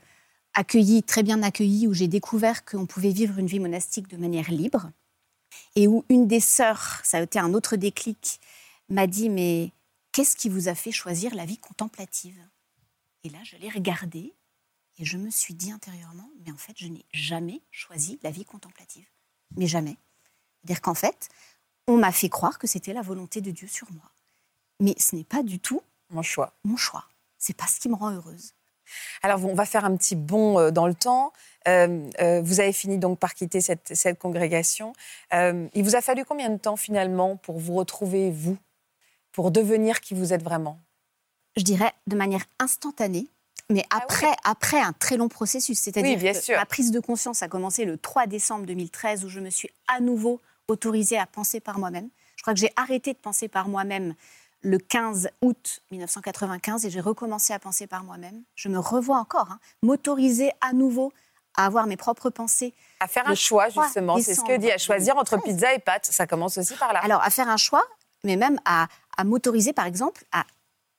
accueillie, 0.54 1.04
très 1.04 1.24
bien 1.24 1.42
accueillie, 1.44 1.88
où 1.88 1.94
j'ai 1.94 2.08
découvert 2.08 2.66
qu'on 2.66 2.86
pouvait 2.86 3.12
vivre 3.12 3.40
une 3.40 3.48
vie 3.48 3.60
monastique 3.60 4.10
de 4.10 4.18
manière 4.18 4.52
libre. 4.52 4.92
Et 5.76 5.88
où 5.88 6.04
une 6.10 6.28
des 6.28 6.42
sœurs, 6.42 7.00
ça 7.04 7.18
a 7.18 7.22
été 7.22 7.40
un 7.40 7.54
autre 7.54 7.78
déclic, 7.78 8.42
m'a 8.90 9.08
dit 9.08 9.30
Mais 9.30 9.72
qu'est-ce 10.12 10.36
qui 10.36 10.50
vous 10.50 10.68
a 10.68 10.76
fait 10.76 10.92
choisir 10.92 11.34
la 11.34 11.46
vie 11.46 11.58
contemplative? 11.58 12.40
Et 13.24 13.30
là, 13.30 13.40
je 13.44 13.56
l'ai 13.58 13.70
regardée 13.70 14.34
et 14.98 15.06
je 15.06 15.18
me 15.18 15.30
suis 15.30 15.54
dit 15.54 15.72
intérieurement 15.72 16.30
Mais 16.44 16.52
en 16.52 16.58
fait, 16.58 16.74
je 16.78 16.88
n'ai 16.88 17.06
jamais 17.14 17.62
choisi 17.72 18.20
la 18.24 18.32
vie 18.32 18.46
contemplative. 18.46 19.06
Mais 19.56 19.68
jamais. 19.68 19.98
C'est-à-dire 20.62 20.82
qu'en 20.82 20.96
fait, 20.96 21.30
on 21.88 21.98
m'a 21.98 22.12
fait 22.12 22.30
croire 22.30 22.60
que 22.60 22.68
c'était 22.68 22.94
la 22.94 23.02
volonté 23.02 23.42
de 23.42 23.52
Dieu 23.52 23.68
sur 23.68 23.92
moi. 23.92 24.12
Mais 24.80 24.96
ce 24.98 25.16
n'est 25.16 25.24
pas 25.24 25.44
du 25.44 25.60
tout 25.60 25.82
mon 26.10 26.22
choix. 26.22 26.54
Mon 26.64 26.78
choix. 26.78 27.06
C'est 27.38 27.56
pas 27.56 27.68
ce 27.68 27.80
qui 27.80 27.90
me 27.90 27.96
rend 27.96 28.12
heureuse. 28.12 28.54
Alors, 29.24 29.44
on 29.46 29.56
va 29.56 29.66
faire 29.66 29.86
un 29.86 29.96
petit 29.96 30.16
bond 30.16 30.60
euh, 30.60 30.72
dans 30.72 30.88
le 30.88 30.94
temps. 30.94 31.34
Euh, 31.68 32.08
euh, 32.22 32.42
vous 32.42 32.60
avez 32.60 32.74
fini 32.74 32.98
donc 32.98 33.20
par 33.20 33.34
quitter 33.34 33.60
cette, 33.60 34.20
congrégation. 34.20 34.94
il 35.34 35.84
vous 35.84 35.96
a 35.96 36.02
fallu 36.02 36.24
combien 36.26 36.50
de 36.50 36.58
temps 36.58 36.76
finalement 36.76 37.38
pour 37.38 37.60
vous 37.60 37.74
retrouver, 37.74 38.30
vous, 38.30 38.58
pour 39.32 39.52
devenir 39.52 40.00
qui 40.00 40.14
vous 40.14 40.32
êtes 40.32 40.44
vraiment? 40.44 40.80
Je 41.58 41.64
dirais 41.64 41.92
de 42.06 42.16
manière 42.16 42.44
instantanée, 42.60 43.28
mais 43.72 43.84
ah 43.90 44.02
après, 44.04 44.34
après 44.44 44.80
un 44.80 44.94
très 44.94 45.18
long 45.18 45.30
processus. 45.30 45.80
C'est-à-dire 45.80 46.20
que 46.20 46.56
ma 46.56 46.66
prise 46.66 46.92
de 46.92 47.00
conscience 47.00 47.42
a 47.42 47.48
commencé 47.48 47.86
le 47.86 47.98
3 47.98 48.28
décembre 48.28 48.66
2013 48.68 49.26
où 49.26 49.30
je 49.30 49.40
me 49.40 49.50
suis 49.50 49.70
à 49.88 50.00
nouveau 50.00 50.40
autorisée 50.68 51.18
à 51.18 51.26
penser 51.26 51.60
par 51.60 51.80
moi-même. 51.80 52.10
Je 52.36 52.44
crois 52.44 52.54
que 52.54 52.60
j'ai 52.60 52.72
arrêté 52.76 53.14
de 53.14 53.18
penser 53.18 53.48
par 53.48 53.68
moi-même 53.68 54.16
le 54.62 54.78
15 54.78 55.30
août 55.42 55.82
1995 55.92 56.86
et 56.86 56.90
j'ai 56.90 57.00
recommencé 57.00 57.54
à 57.54 57.60
penser 57.60 57.88
par 57.88 58.04
moi-même. 58.04 58.44
Je 58.56 58.70
me 58.70 58.80
revois 58.80 59.18
encore, 59.18 59.52
hein, 59.52 59.60
m'autoriser 59.84 60.52
à 60.62 60.74
nouveau 60.74 61.14
à 61.58 61.66
avoir 61.66 61.88
mes 61.88 61.98
propres 61.98 62.30
pensées. 62.30 62.74
À 63.00 63.08
faire 63.08 63.28
un 63.28 63.36
choix, 63.36 63.70
justement, 63.70 64.20
c'est 64.20 64.36
ce 64.36 64.42
que 64.42 64.58
dit, 64.58 64.72
à 64.72 64.78
choisir 64.78 65.18
entre 65.18 65.42
pizza 65.42 65.74
et 65.74 65.80
pâtes. 65.80 66.06
Ça 66.06 66.28
commence 66.28 66.58
aussi 66.58 66.76
par 66.76 66.94
là. 66.94 67.00
Alors, 67.00 67.22
à 67.22 67.30
faire 67.30 67.48
un 67.48 67.58
choix, 67.58 67.84
mais 68.24 68.36
même 68.36 68.60
à, 68.66 68.88
m'autoriser, 69.24 69.72
par 69.72 69.86
exemple, 69.86 70.26
à 70.32 70.46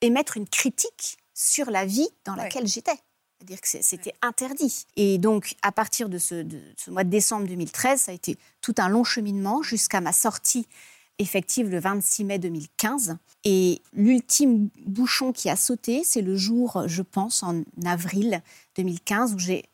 émettre 0.01 0.37
une 0.37 0.47
critique 0.47 1.17
sur 1.33 1.69
la 1.69 1.85
vie 1.85 2.09
dans 2.25 2.35
laquelle 2.35 2.67
j'étais. 2.67 2.99
C'est-à-dire 3.37 3.61
que 3.61 3.67
c'était 3.67 4.13
interdit. 4.23 4.87
Et 4.95 5.19
donc, 5.19 5.55
à 5.61 5.71
partir 5.71 6.09
de 6.09 6.17
ce, 6.17 6.35
de 6.35 6.59
ce, 6.75 6.89
mois 6.89 7.03
de 7.03 7.09
décembre 7.09 7.47
2013, 7.47 8.01
ça 8.01 8.11
a 8.11 8.15
été 8.15 8.37
tout 8.61 8.73
un 8.79 8.89
long 8.89 9.03
cheminement 9.03 9.61
jusqu'à 9.61 10.01
ma 10.01 10.11
sortie 10.11 10.67
effective 11.19 11.69
le 11.69 11.79
26 11.79 12.23
mai 12.23 12.39
2015. 12.39 13.17
Et 13.43 13.81
l'ultime 13.93 14.69
bouchon 14.85 15.33
qui 15.33 15.49
a 15.49 15.55
sauté, 15.55 16.03
c'est 16.03 16.21
le 16.21 16.35
jour, 16.35 16.83
je 16.87 17.01
pense, 17.03 17.43
en 17.43 17.61
avril 17.85 18.41
2015, 18.75 19.35
où 19.35 19.39
j'ai 19.39 19.65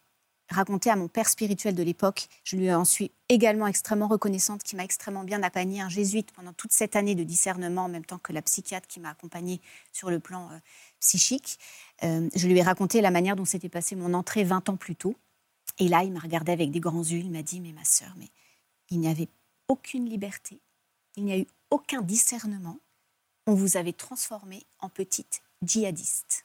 raconté 0.50 0.90
à 0.90 0.96
mon 0.96 1.08
père 1.08 1.28
spirituel 1.28 1.76
de 1.76 1.84
l'époque. 1.84 2.28
Je 2.44 2.56
lui 2.56 2.72
en 2.72 2.86
suis 2.86 3.12
également 3.30 3.68
extrêmement 3.68 4.08
reconnaissante, 4.08 4.64
qui 4.64 4.76
m'a 4.76 4.84
extrêmement 4.84 5.24
bien 5.24 5.42
accompagnée, 5.42 5.82
un 5.82 5.90
jésuite 5.90 6.32
pendant 6.34 6.54
toute 6.54 6.72
cette 6.72 6.96
année 6.96 7.16
de 7.16 7.24
discernement, 7.24 7.86
en 7.86 7.90
même 7.90 8.06
temps 8.06 8.20
que 8.20 8.34
la 8.34 8.42
psychiatre 8.42 8.88
qui 8.88 9.00
m'a 9.00 9.10
accompagnée 9.10 9.62
sur 9.92 10.10
le 10.10 10.20
plan 10.20 10.50
euh, 10.52 10.58
psychique. 11.00 11.58
Euh, 12.04 12.30
je 12.36 12.48
lui 12.48 12.58
ai 12.58 12.64
raconté 12.64 13.02
la 13.02 13.12
manière 13.12 13.36
dont 13.36 13.46
s'était 13.46 13.70
passée 13.70 13.96
mon 13.96 14.14
entrée 14.14 14.44
20 14.44 14.70
ans 14.70 14.78
plus 14.78 14.96
tôt. 14.96 15.16
Et 15.80 15.88
là, 15.88 16.04
il 16.04 16.12
m'a 16.12 16.20
regardé 16.20 16.52
avec 16.52 16.72
des 16.72 16.80
grands 16.80 17.04
yeux, 17.04 17.20
il 17.20 17.32
m'a 17.32 17.42
dit, 17.42 17.60
mais 17.60 17.72
ma 17.72 17.86
sœur, 17.86 18.14
mais 18.18 18.30
il 18.90 19.00
n'y 19.00 19.08
avait 19.08 19.30
aucune 19.68 20.08
liberté, 20.08 20.60
il 21.16 21.24
n'y 21.24 21.34
a 21.34 21.38
eu 21.38 21.48
aucun 21.72 22.02
discernement. 22.02 22.80
On 23.48 23.54
vous 23.54 23.78
avait 23.78 23.94
transformée 23.94 24.64
en 24.80 24.90
petite 24.90 25.42
djihadiste. 25.64 26.44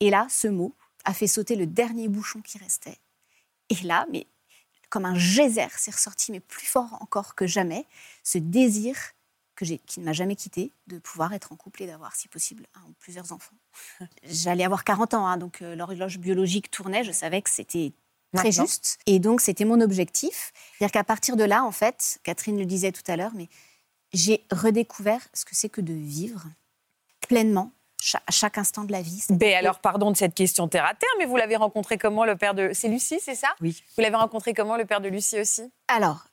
Et 0.00 0.10
là, 0.10 0.26
ce 0.28 0.48
mot, 0.48 0.74
a 1.04 1.14
fait 1.14 1.26
sauter 1.26 1.56
le 1.56 1.66
dernier 1.66 2.08
bouchon 2.08 2.42
qui 2.42 2.58
restait. 2.58 2.98
Et 3.68 3.86
là, 3.86 4.06
mais 4.10 4.26
comme 4.90 5.04
un 5.04 5.14
geyser, 5.14 5.68
c'est 5.76 5.94
ressorti, 5.94 6.32
mais 6.32 6.40
plus 6.40 6.66
fort 6.66 6.98
encore 7.00 7.34
que 7.34 7.46
jamais, 7.46 7.86
ce 8.22 8.38
désir 8.38 8.96
que 9.60 9.74
qui 9.86 10.00
ne 10.00 10.04
m'a 10.06 10.12
jamais 10.12 10.36
quitté 10.36 10.72
de 10.86 10.98
pouvoir 10.98 11.32
être 11.34 11.52
en 11.52 11.56
couple 11.56 11.82
et 11.82 11.86
d'avoir, 11.86 12.14
si 12.16 12.28
possible, 12.28 12.66
un 12.74 12.88
ou 12.88 12.94
plusieurs 12.98 13.32
enfants. 13.32 13.56
J'allais 14.24 14.64
avoir 14.64 14.84
40 14.84 15.14
ans, 15.14 15.26
hein, 15.26 15.36
donc 15.36 15.62
euh, 15.62 15.74
l'horloge 15.74 16.18
biologique 16.18 16.70
tournait, 16.70 17.04
je 17.04 17.12
savais 17.12 17.42
que 17.42 17.50
c'était 17.50 17.92
très 18.34 18.52
juste. 18.52 18.98
Et 19.06 19.18
donc, 19.18 19.40
c'était 19.40 19.64
mon 19.64 19.80
objectif. 19.80 20.52
C'est-à-dire 20.78 20.92
qu'à 20.92 21.04
partir 21.04 21.36
de 21.36 21.44
là, 21.44 21.64
en 21.64 21.72
fait, 21.72 22.20
Catherine 22.22 22.58
le 22.58 22.64
disait 22.64 22.92
tout 22.92 23.02
à 23.08 23.16
l'heure, 23.16 23.32
mais 23.34 23.48
j'ai 24.12 24.44
redécouvert 24.50 25.20
ce 25.34 25.44
que 25.44 25.54
c'est 25.54 25.68
que 25.68 25.80
de 25.80 25.92
vivre 25.92 26.44
pleinement 27.28 27.72
à 28.26 28.32
chaque 28.32 28.56
instant 28.56 28.84
de 28.84 28.92
la 28.92 29.02
vie. 29.02 29.22
Ben 29.28 29.54
alors, 29.56 29.80
pardon 29.80 30.10
de 30.10 30.16
cette 30.16 30.34
question 30.34 30.68
terre 30.68 30.86
à 30.86 30.94
terre, 30.94 31.10
mais 31.18 31.26
vous 31.26 31.36
l'avez 31.36 31.56
rencontré 31.56 31.98
comment 31.98 32.24
le 32.24 32.36
père 32.36 32.54
de. 32.54 32.70
C'est 32.72 32.88
Lucie, 32.88 33.20
c'est 33.20 33.34
ça? 33.34 33.48
Oui. 33.60 33.82
Vous 33.96 34.02
l'avez 34.02 34.16
rencontré 34.16 34.54
comment 34.54 34.76
le 34.76 34.86
père 34.86 35.02
de 35.02 35.08
Lucie 35.08 35.38
aussi? 35.38 35.70
Alors, 35.88 36.24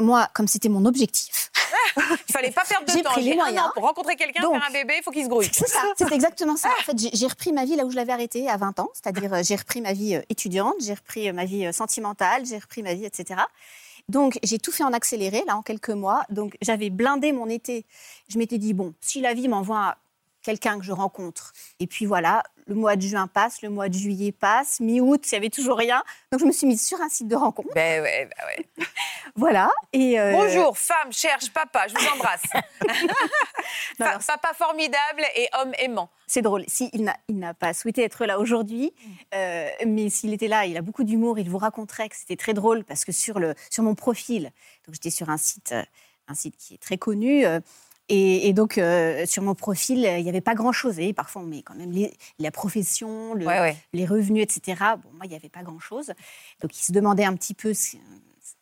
moi, 0.00 0.28
comme 0.34 0.46
c'était 0.46 0.68
mon 0.68 0.84
objectif. 0.84 1.50
Il 1.96 2.02
fallait 2.32 2.50
pas 2.50 2.64
perdre 2.64 2.86
de 2.86 3.02
temps. 3.02 3.10
Pris 3.10 3.22
les 3.22 3.34
moyens. 3.34 3.70
Pour 3.74 3.84
rencontrer 3.84 4.16
quelqu'un, 4.16 4.40
faire 4.40 4.64
un 4.68 4.72
bébé, 4.72 4.94
il 4.98 5.02
faut 5.02 5.10
qu'il 5.10 5.24
se 5.24 5.28
grouille. 5.28 5.48
C'est 5.52 5.68
ça, 5.68 5.82
c'est 5.96 6.12
exactement 6.12 6.56
ça. 6.56 6.68
En 6.68 6.82
fait, 6.82 6.96
j'ai 7.12 7.26
repris 7.26 7.52
ma 7.52 7.64
vie 7.64 7.76
là 7.76 7.84
où 7.84 7.90
je 7.90 7.96
l'avais 7.96 8.12
arrêtée 8.12 8.48
à 8.48 8.56
20 8.56 8.80
ans, 8.80 8.90
c'est-à-dire 8.94 9.32
euh, 9.34 9.42
j'ai 9.42 9.56
repris 9.56 9.80
ma 9.80 9.92
vie 9.92 10.16
euh, 10.16 10.22
étudiante, 10.28 10.74
j'ai 10.80 10.94
repris 10.94 11.28
euh, 11.28 11.32
ma 11.32 11.44
vie 11.44 11.72
sentimentale, 11.72 12.44
j'ai 12.46 12.58
repris 12.58 12.82
ma 12.82 12.94
vie, 12.94 13.04
etc. 13.04 13.40
Donc, 14.08 14.38
j'ai 14.42 14.58
tout 14.58 14.70
fait 14.70 14.84
en 14.84 14.92
accéléré, 14.92 15.42
là, 15.46 15.56
en 15.56 15.62
quelques 15.62 15.90
mois. 15.90 16.22
Donc, 16.30 16.56
j'avais 16.62 16.90
blindé 16.90 17.32
mon 17.32 17.48
été. 17.48 17.84
Je 18.28 18.38
m'étais 18.38 18.58
dit, 18.58 18.72
bon, 18.72 18.94
si 19.00 19.20
la 19.20 19.34
vie 19.34 19.48
m'envoie 19.48 19.96
quelqu'un 20.46 20.78
que 20.78 20.84
je 20.84 20.92
rencontre. 20.92 21.52
Et 21.80 21.88
puis 21.88 22.06
voilà, 22.06 22.44
le 22.68 22.76
mois 22.76 22.94
de 22.94 23.02
juin 23.02 23.26
passe, 23.26 23.62
le 23.62 23.68
mois 23.68 23.88
de 23.88 23.94
juillet 23.94 24.30
passe, 24.30 24.78
mi-août, 24.78 25.20
il 25.26 25.34
n'y 25.34 25.38
avait 25.38 25.50
toujours 25.50 25.76
rien. 25.76 26.04
Donc 26.30 26.40
je 26.40 26.46
me 26.46 26.52
suis 26.52 26.68
mise 26.68 26.86
sur 26.86 27.00
un 27.00 27.08
site 27.08 27.26
de 27.26 27.34
rencontre. 27.34 27.74
Ben 27.74 28.00
ouais, 28.00 28.26
ben 28.26 28.46
ouais. 28.46 28.86
voilà. 29.34 29.72
Et 29.92 30.20
euh, 30.20 30.30
Bonjour, 30.30 30.78
femme 30.78 31.12
cherche 31.12 31.52
papa, 31.52 31.88
je 31.88 31.94
vous 31.94 32.06
embrasse. 32.14 32.44
papa 33.98 34.54
formidable 34.54 35.22
et 35.34 35.48
homme 35.60 35.72
aimant. 35.80 36.10
C'est 36.28 36.42
drôle. 36.42 36.64
Si, 36.68 36.92
il 36.92 37.12
n'a 37.30 37.54
pas 37.54 37.74
souhaité 37.74 38.04
être 38.04 38.24
là 38.24 38.38
aujourd'hui, 38.38 38.92
euh, 39.34 39.68
mais 39.84 40.10
s'il 40.10 40.32
était 40.32 40.48
là, 40.48 40.64
il 40.66 40.76
a 40.76 40.82
beaucoup 40.82 41.02
d'humour, 41.02 41.40
il 41.40 41.50
vous 41.50 41.58
raconterait 41.58 42.08
que 42.08 42.16
c'était 42.16 42.36
très 42.36 42.54
drôle 42.54 42.84
parce 42.84 43.04
que 43.04 43.10
sur, 43.10 43.40
le, 43.40 43.56
sur 43.68 43.82
mon 43.82 43.96
profil, 43.96 44.52
donc 44.86 44.94
j'étais 44.94 45.10
sur 45.10 45.28
un 45.28 45.38
site, 45.38 45.72
euh, 45.72 45.82
un 46.28 46.34
site 46.34 46.56
qui 46.56 46.74
est 46.74 46.82
très 46.82 46.98
connu. 46.98 47.44
Et, 48.08 48.52
donc, 48.52 48.78
euh, 48.78 49.26
sur 49.26 49.42
mon 49.42 49.56
profil, 49.56 49.98
il 49.98 50.22
n'y 50.22 50.28
avait 50.28 50.40
pas 50.40 50.54
grand-chose. 50.54 50.98
Et 51.00 51.12
parfois, 51.12 51.42
on 51.42 51.46
met 51.46 51.62
quand 51.62 51.74
même 51.74 51.92
la 52.38 52.50
profession, 52.50 53.34
les 53.34 54.06
revenus, 54.06 54.42
etc. 54.42 54.80
Bon, 55.02 55.10
moi, 55.14 55.24
il 55.24 55.30
n'y 55.30 55.34
avait 55.36 55.48
pas 55.48 55.62
grand-chose. 55.62 56.12
Donc, 56.60 56.78
il 56.78 56.82
se 56.82 56.92
demandait 56.92 57.24
un 57.24 57.34
petit 57.34 57.54
peu 57.54 57.72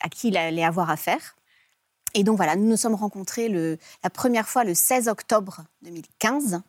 à 0.00 0.08
qui 0.08 0.28
il 0.28 0.36
allait 0.36 0.64
avoir 0.64 0.88
affaire. 0.88 1.36
Et 2.14 2.24
donc, 2.24 2.36
voilà, 2.36 2.56
nous 2.56 2.66
nous 2.66 2.76
sommes 2.76 2.94
rencontrés 2.94 3.48
le, 3.48 3.76
la 4.02 4.10
première 4.10 4.48
fois 4.48 4.64
le 4.64 4.72
16 4.72 5.08
octobre 5.08 5.64
2015. 5.82 6.62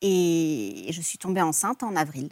Et 0.00 0.86
je 0.90 1.00
suis 1.02 1.18
tombée 1.18 1.42
enceinte 1.42 1.82
en 1.82 1.96
avril. 1.96 2.30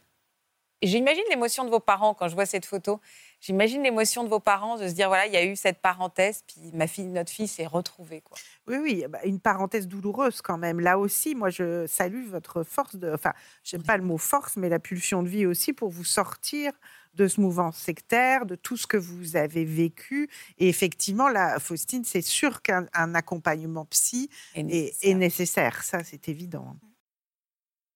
J'imagine 0.83 1.25
l'émotion 1.29 1.65
de 1.65 1.71
vos 1.71 1.81
parents 1.81 2.15
quand 2.15 2.29
je 2.29 2.35
vois 2.35 2.47
cette 2.47 2.65
photo. 2.65 3.01
J'imagine 3.41 3.83
l'émotion 3.83 4.23
de 4.25 4.29
vos 4.29 4.41
parents 4.41 4.77
de 4.79 4.89
se 4.89 4.93
dire 4.93 5.09
voilà, 5.09 5.27
il 5.27 5.33
y 5.33 5.37
a 5.37 5.45
eu 5.45 5.57
cette 5.57 5.81
parenthèse, 5.81 6.43
puis 6.47 6.71
ma 6.73 6.87
fille, 6.87 7.07
notre 7.07 7.31
fille 7.31 7.49
s'est 7.49 7.67
retrouvée. 7.67 8.21
Quoi. 8.21 8.37
Oui, 8.67 8.77
oui, 8.77 9.05
bah, 9.09 9.19
une 9.25 9.41
parenthèse 9.41 9.89
douloureuse 9.89 10.41
quand 10.41 10.59
même. 10.59 10.81
Là 10.81 10.99
aussi, 10.99 11.35
moi, 11.35 11.51
je 11.51 11.87
salue 11.87 12.27
votre 12.27 12.63
force 12.63 12.97
de. 12.97 13.13
Enfin, 13.13 13.33
j'aime 13.65 13.83
pas 13.83 13.97
le 13.97 14.05
mot 14.05 14.19
force, 14.19 14.57
mais 14.57 14.69
la 14.69 14.79
pulsion 14.79 15.23
de 15.23 15.29
vie 15.29 15.47
aussi 15.47 15.73
pour 15.73 15.89
vous 15.89 16.05
sortir 16.05 16.73
de 17.15 17.27
ce 17.27 17.41
mouvement 17.41 17.73
sectaire, 17.73 18.47
de 18.47 18.55
tout 18.55 18.77
ce 18.77 18.87
que 18.87 18.97
vous 18.97 19.37
avez 19.37 19.65
vécu. 19.65 20.29
Et 20.59 20.69
effectivement, 20.69 21.29
là, 21.29 21.59
Faustine, 21.59 22.05
c'est 22.05 22.23
sûr 22.23 22.63
qu'un 22.63 22.87
accompagnement 22.93 23.85
psy 23.87 24.31
est 24.55 25.15
nécessaire. 25.15 25.83
Ça, 25.83 26.05
c'est 26.05 26.29
évident. 26.29 26.77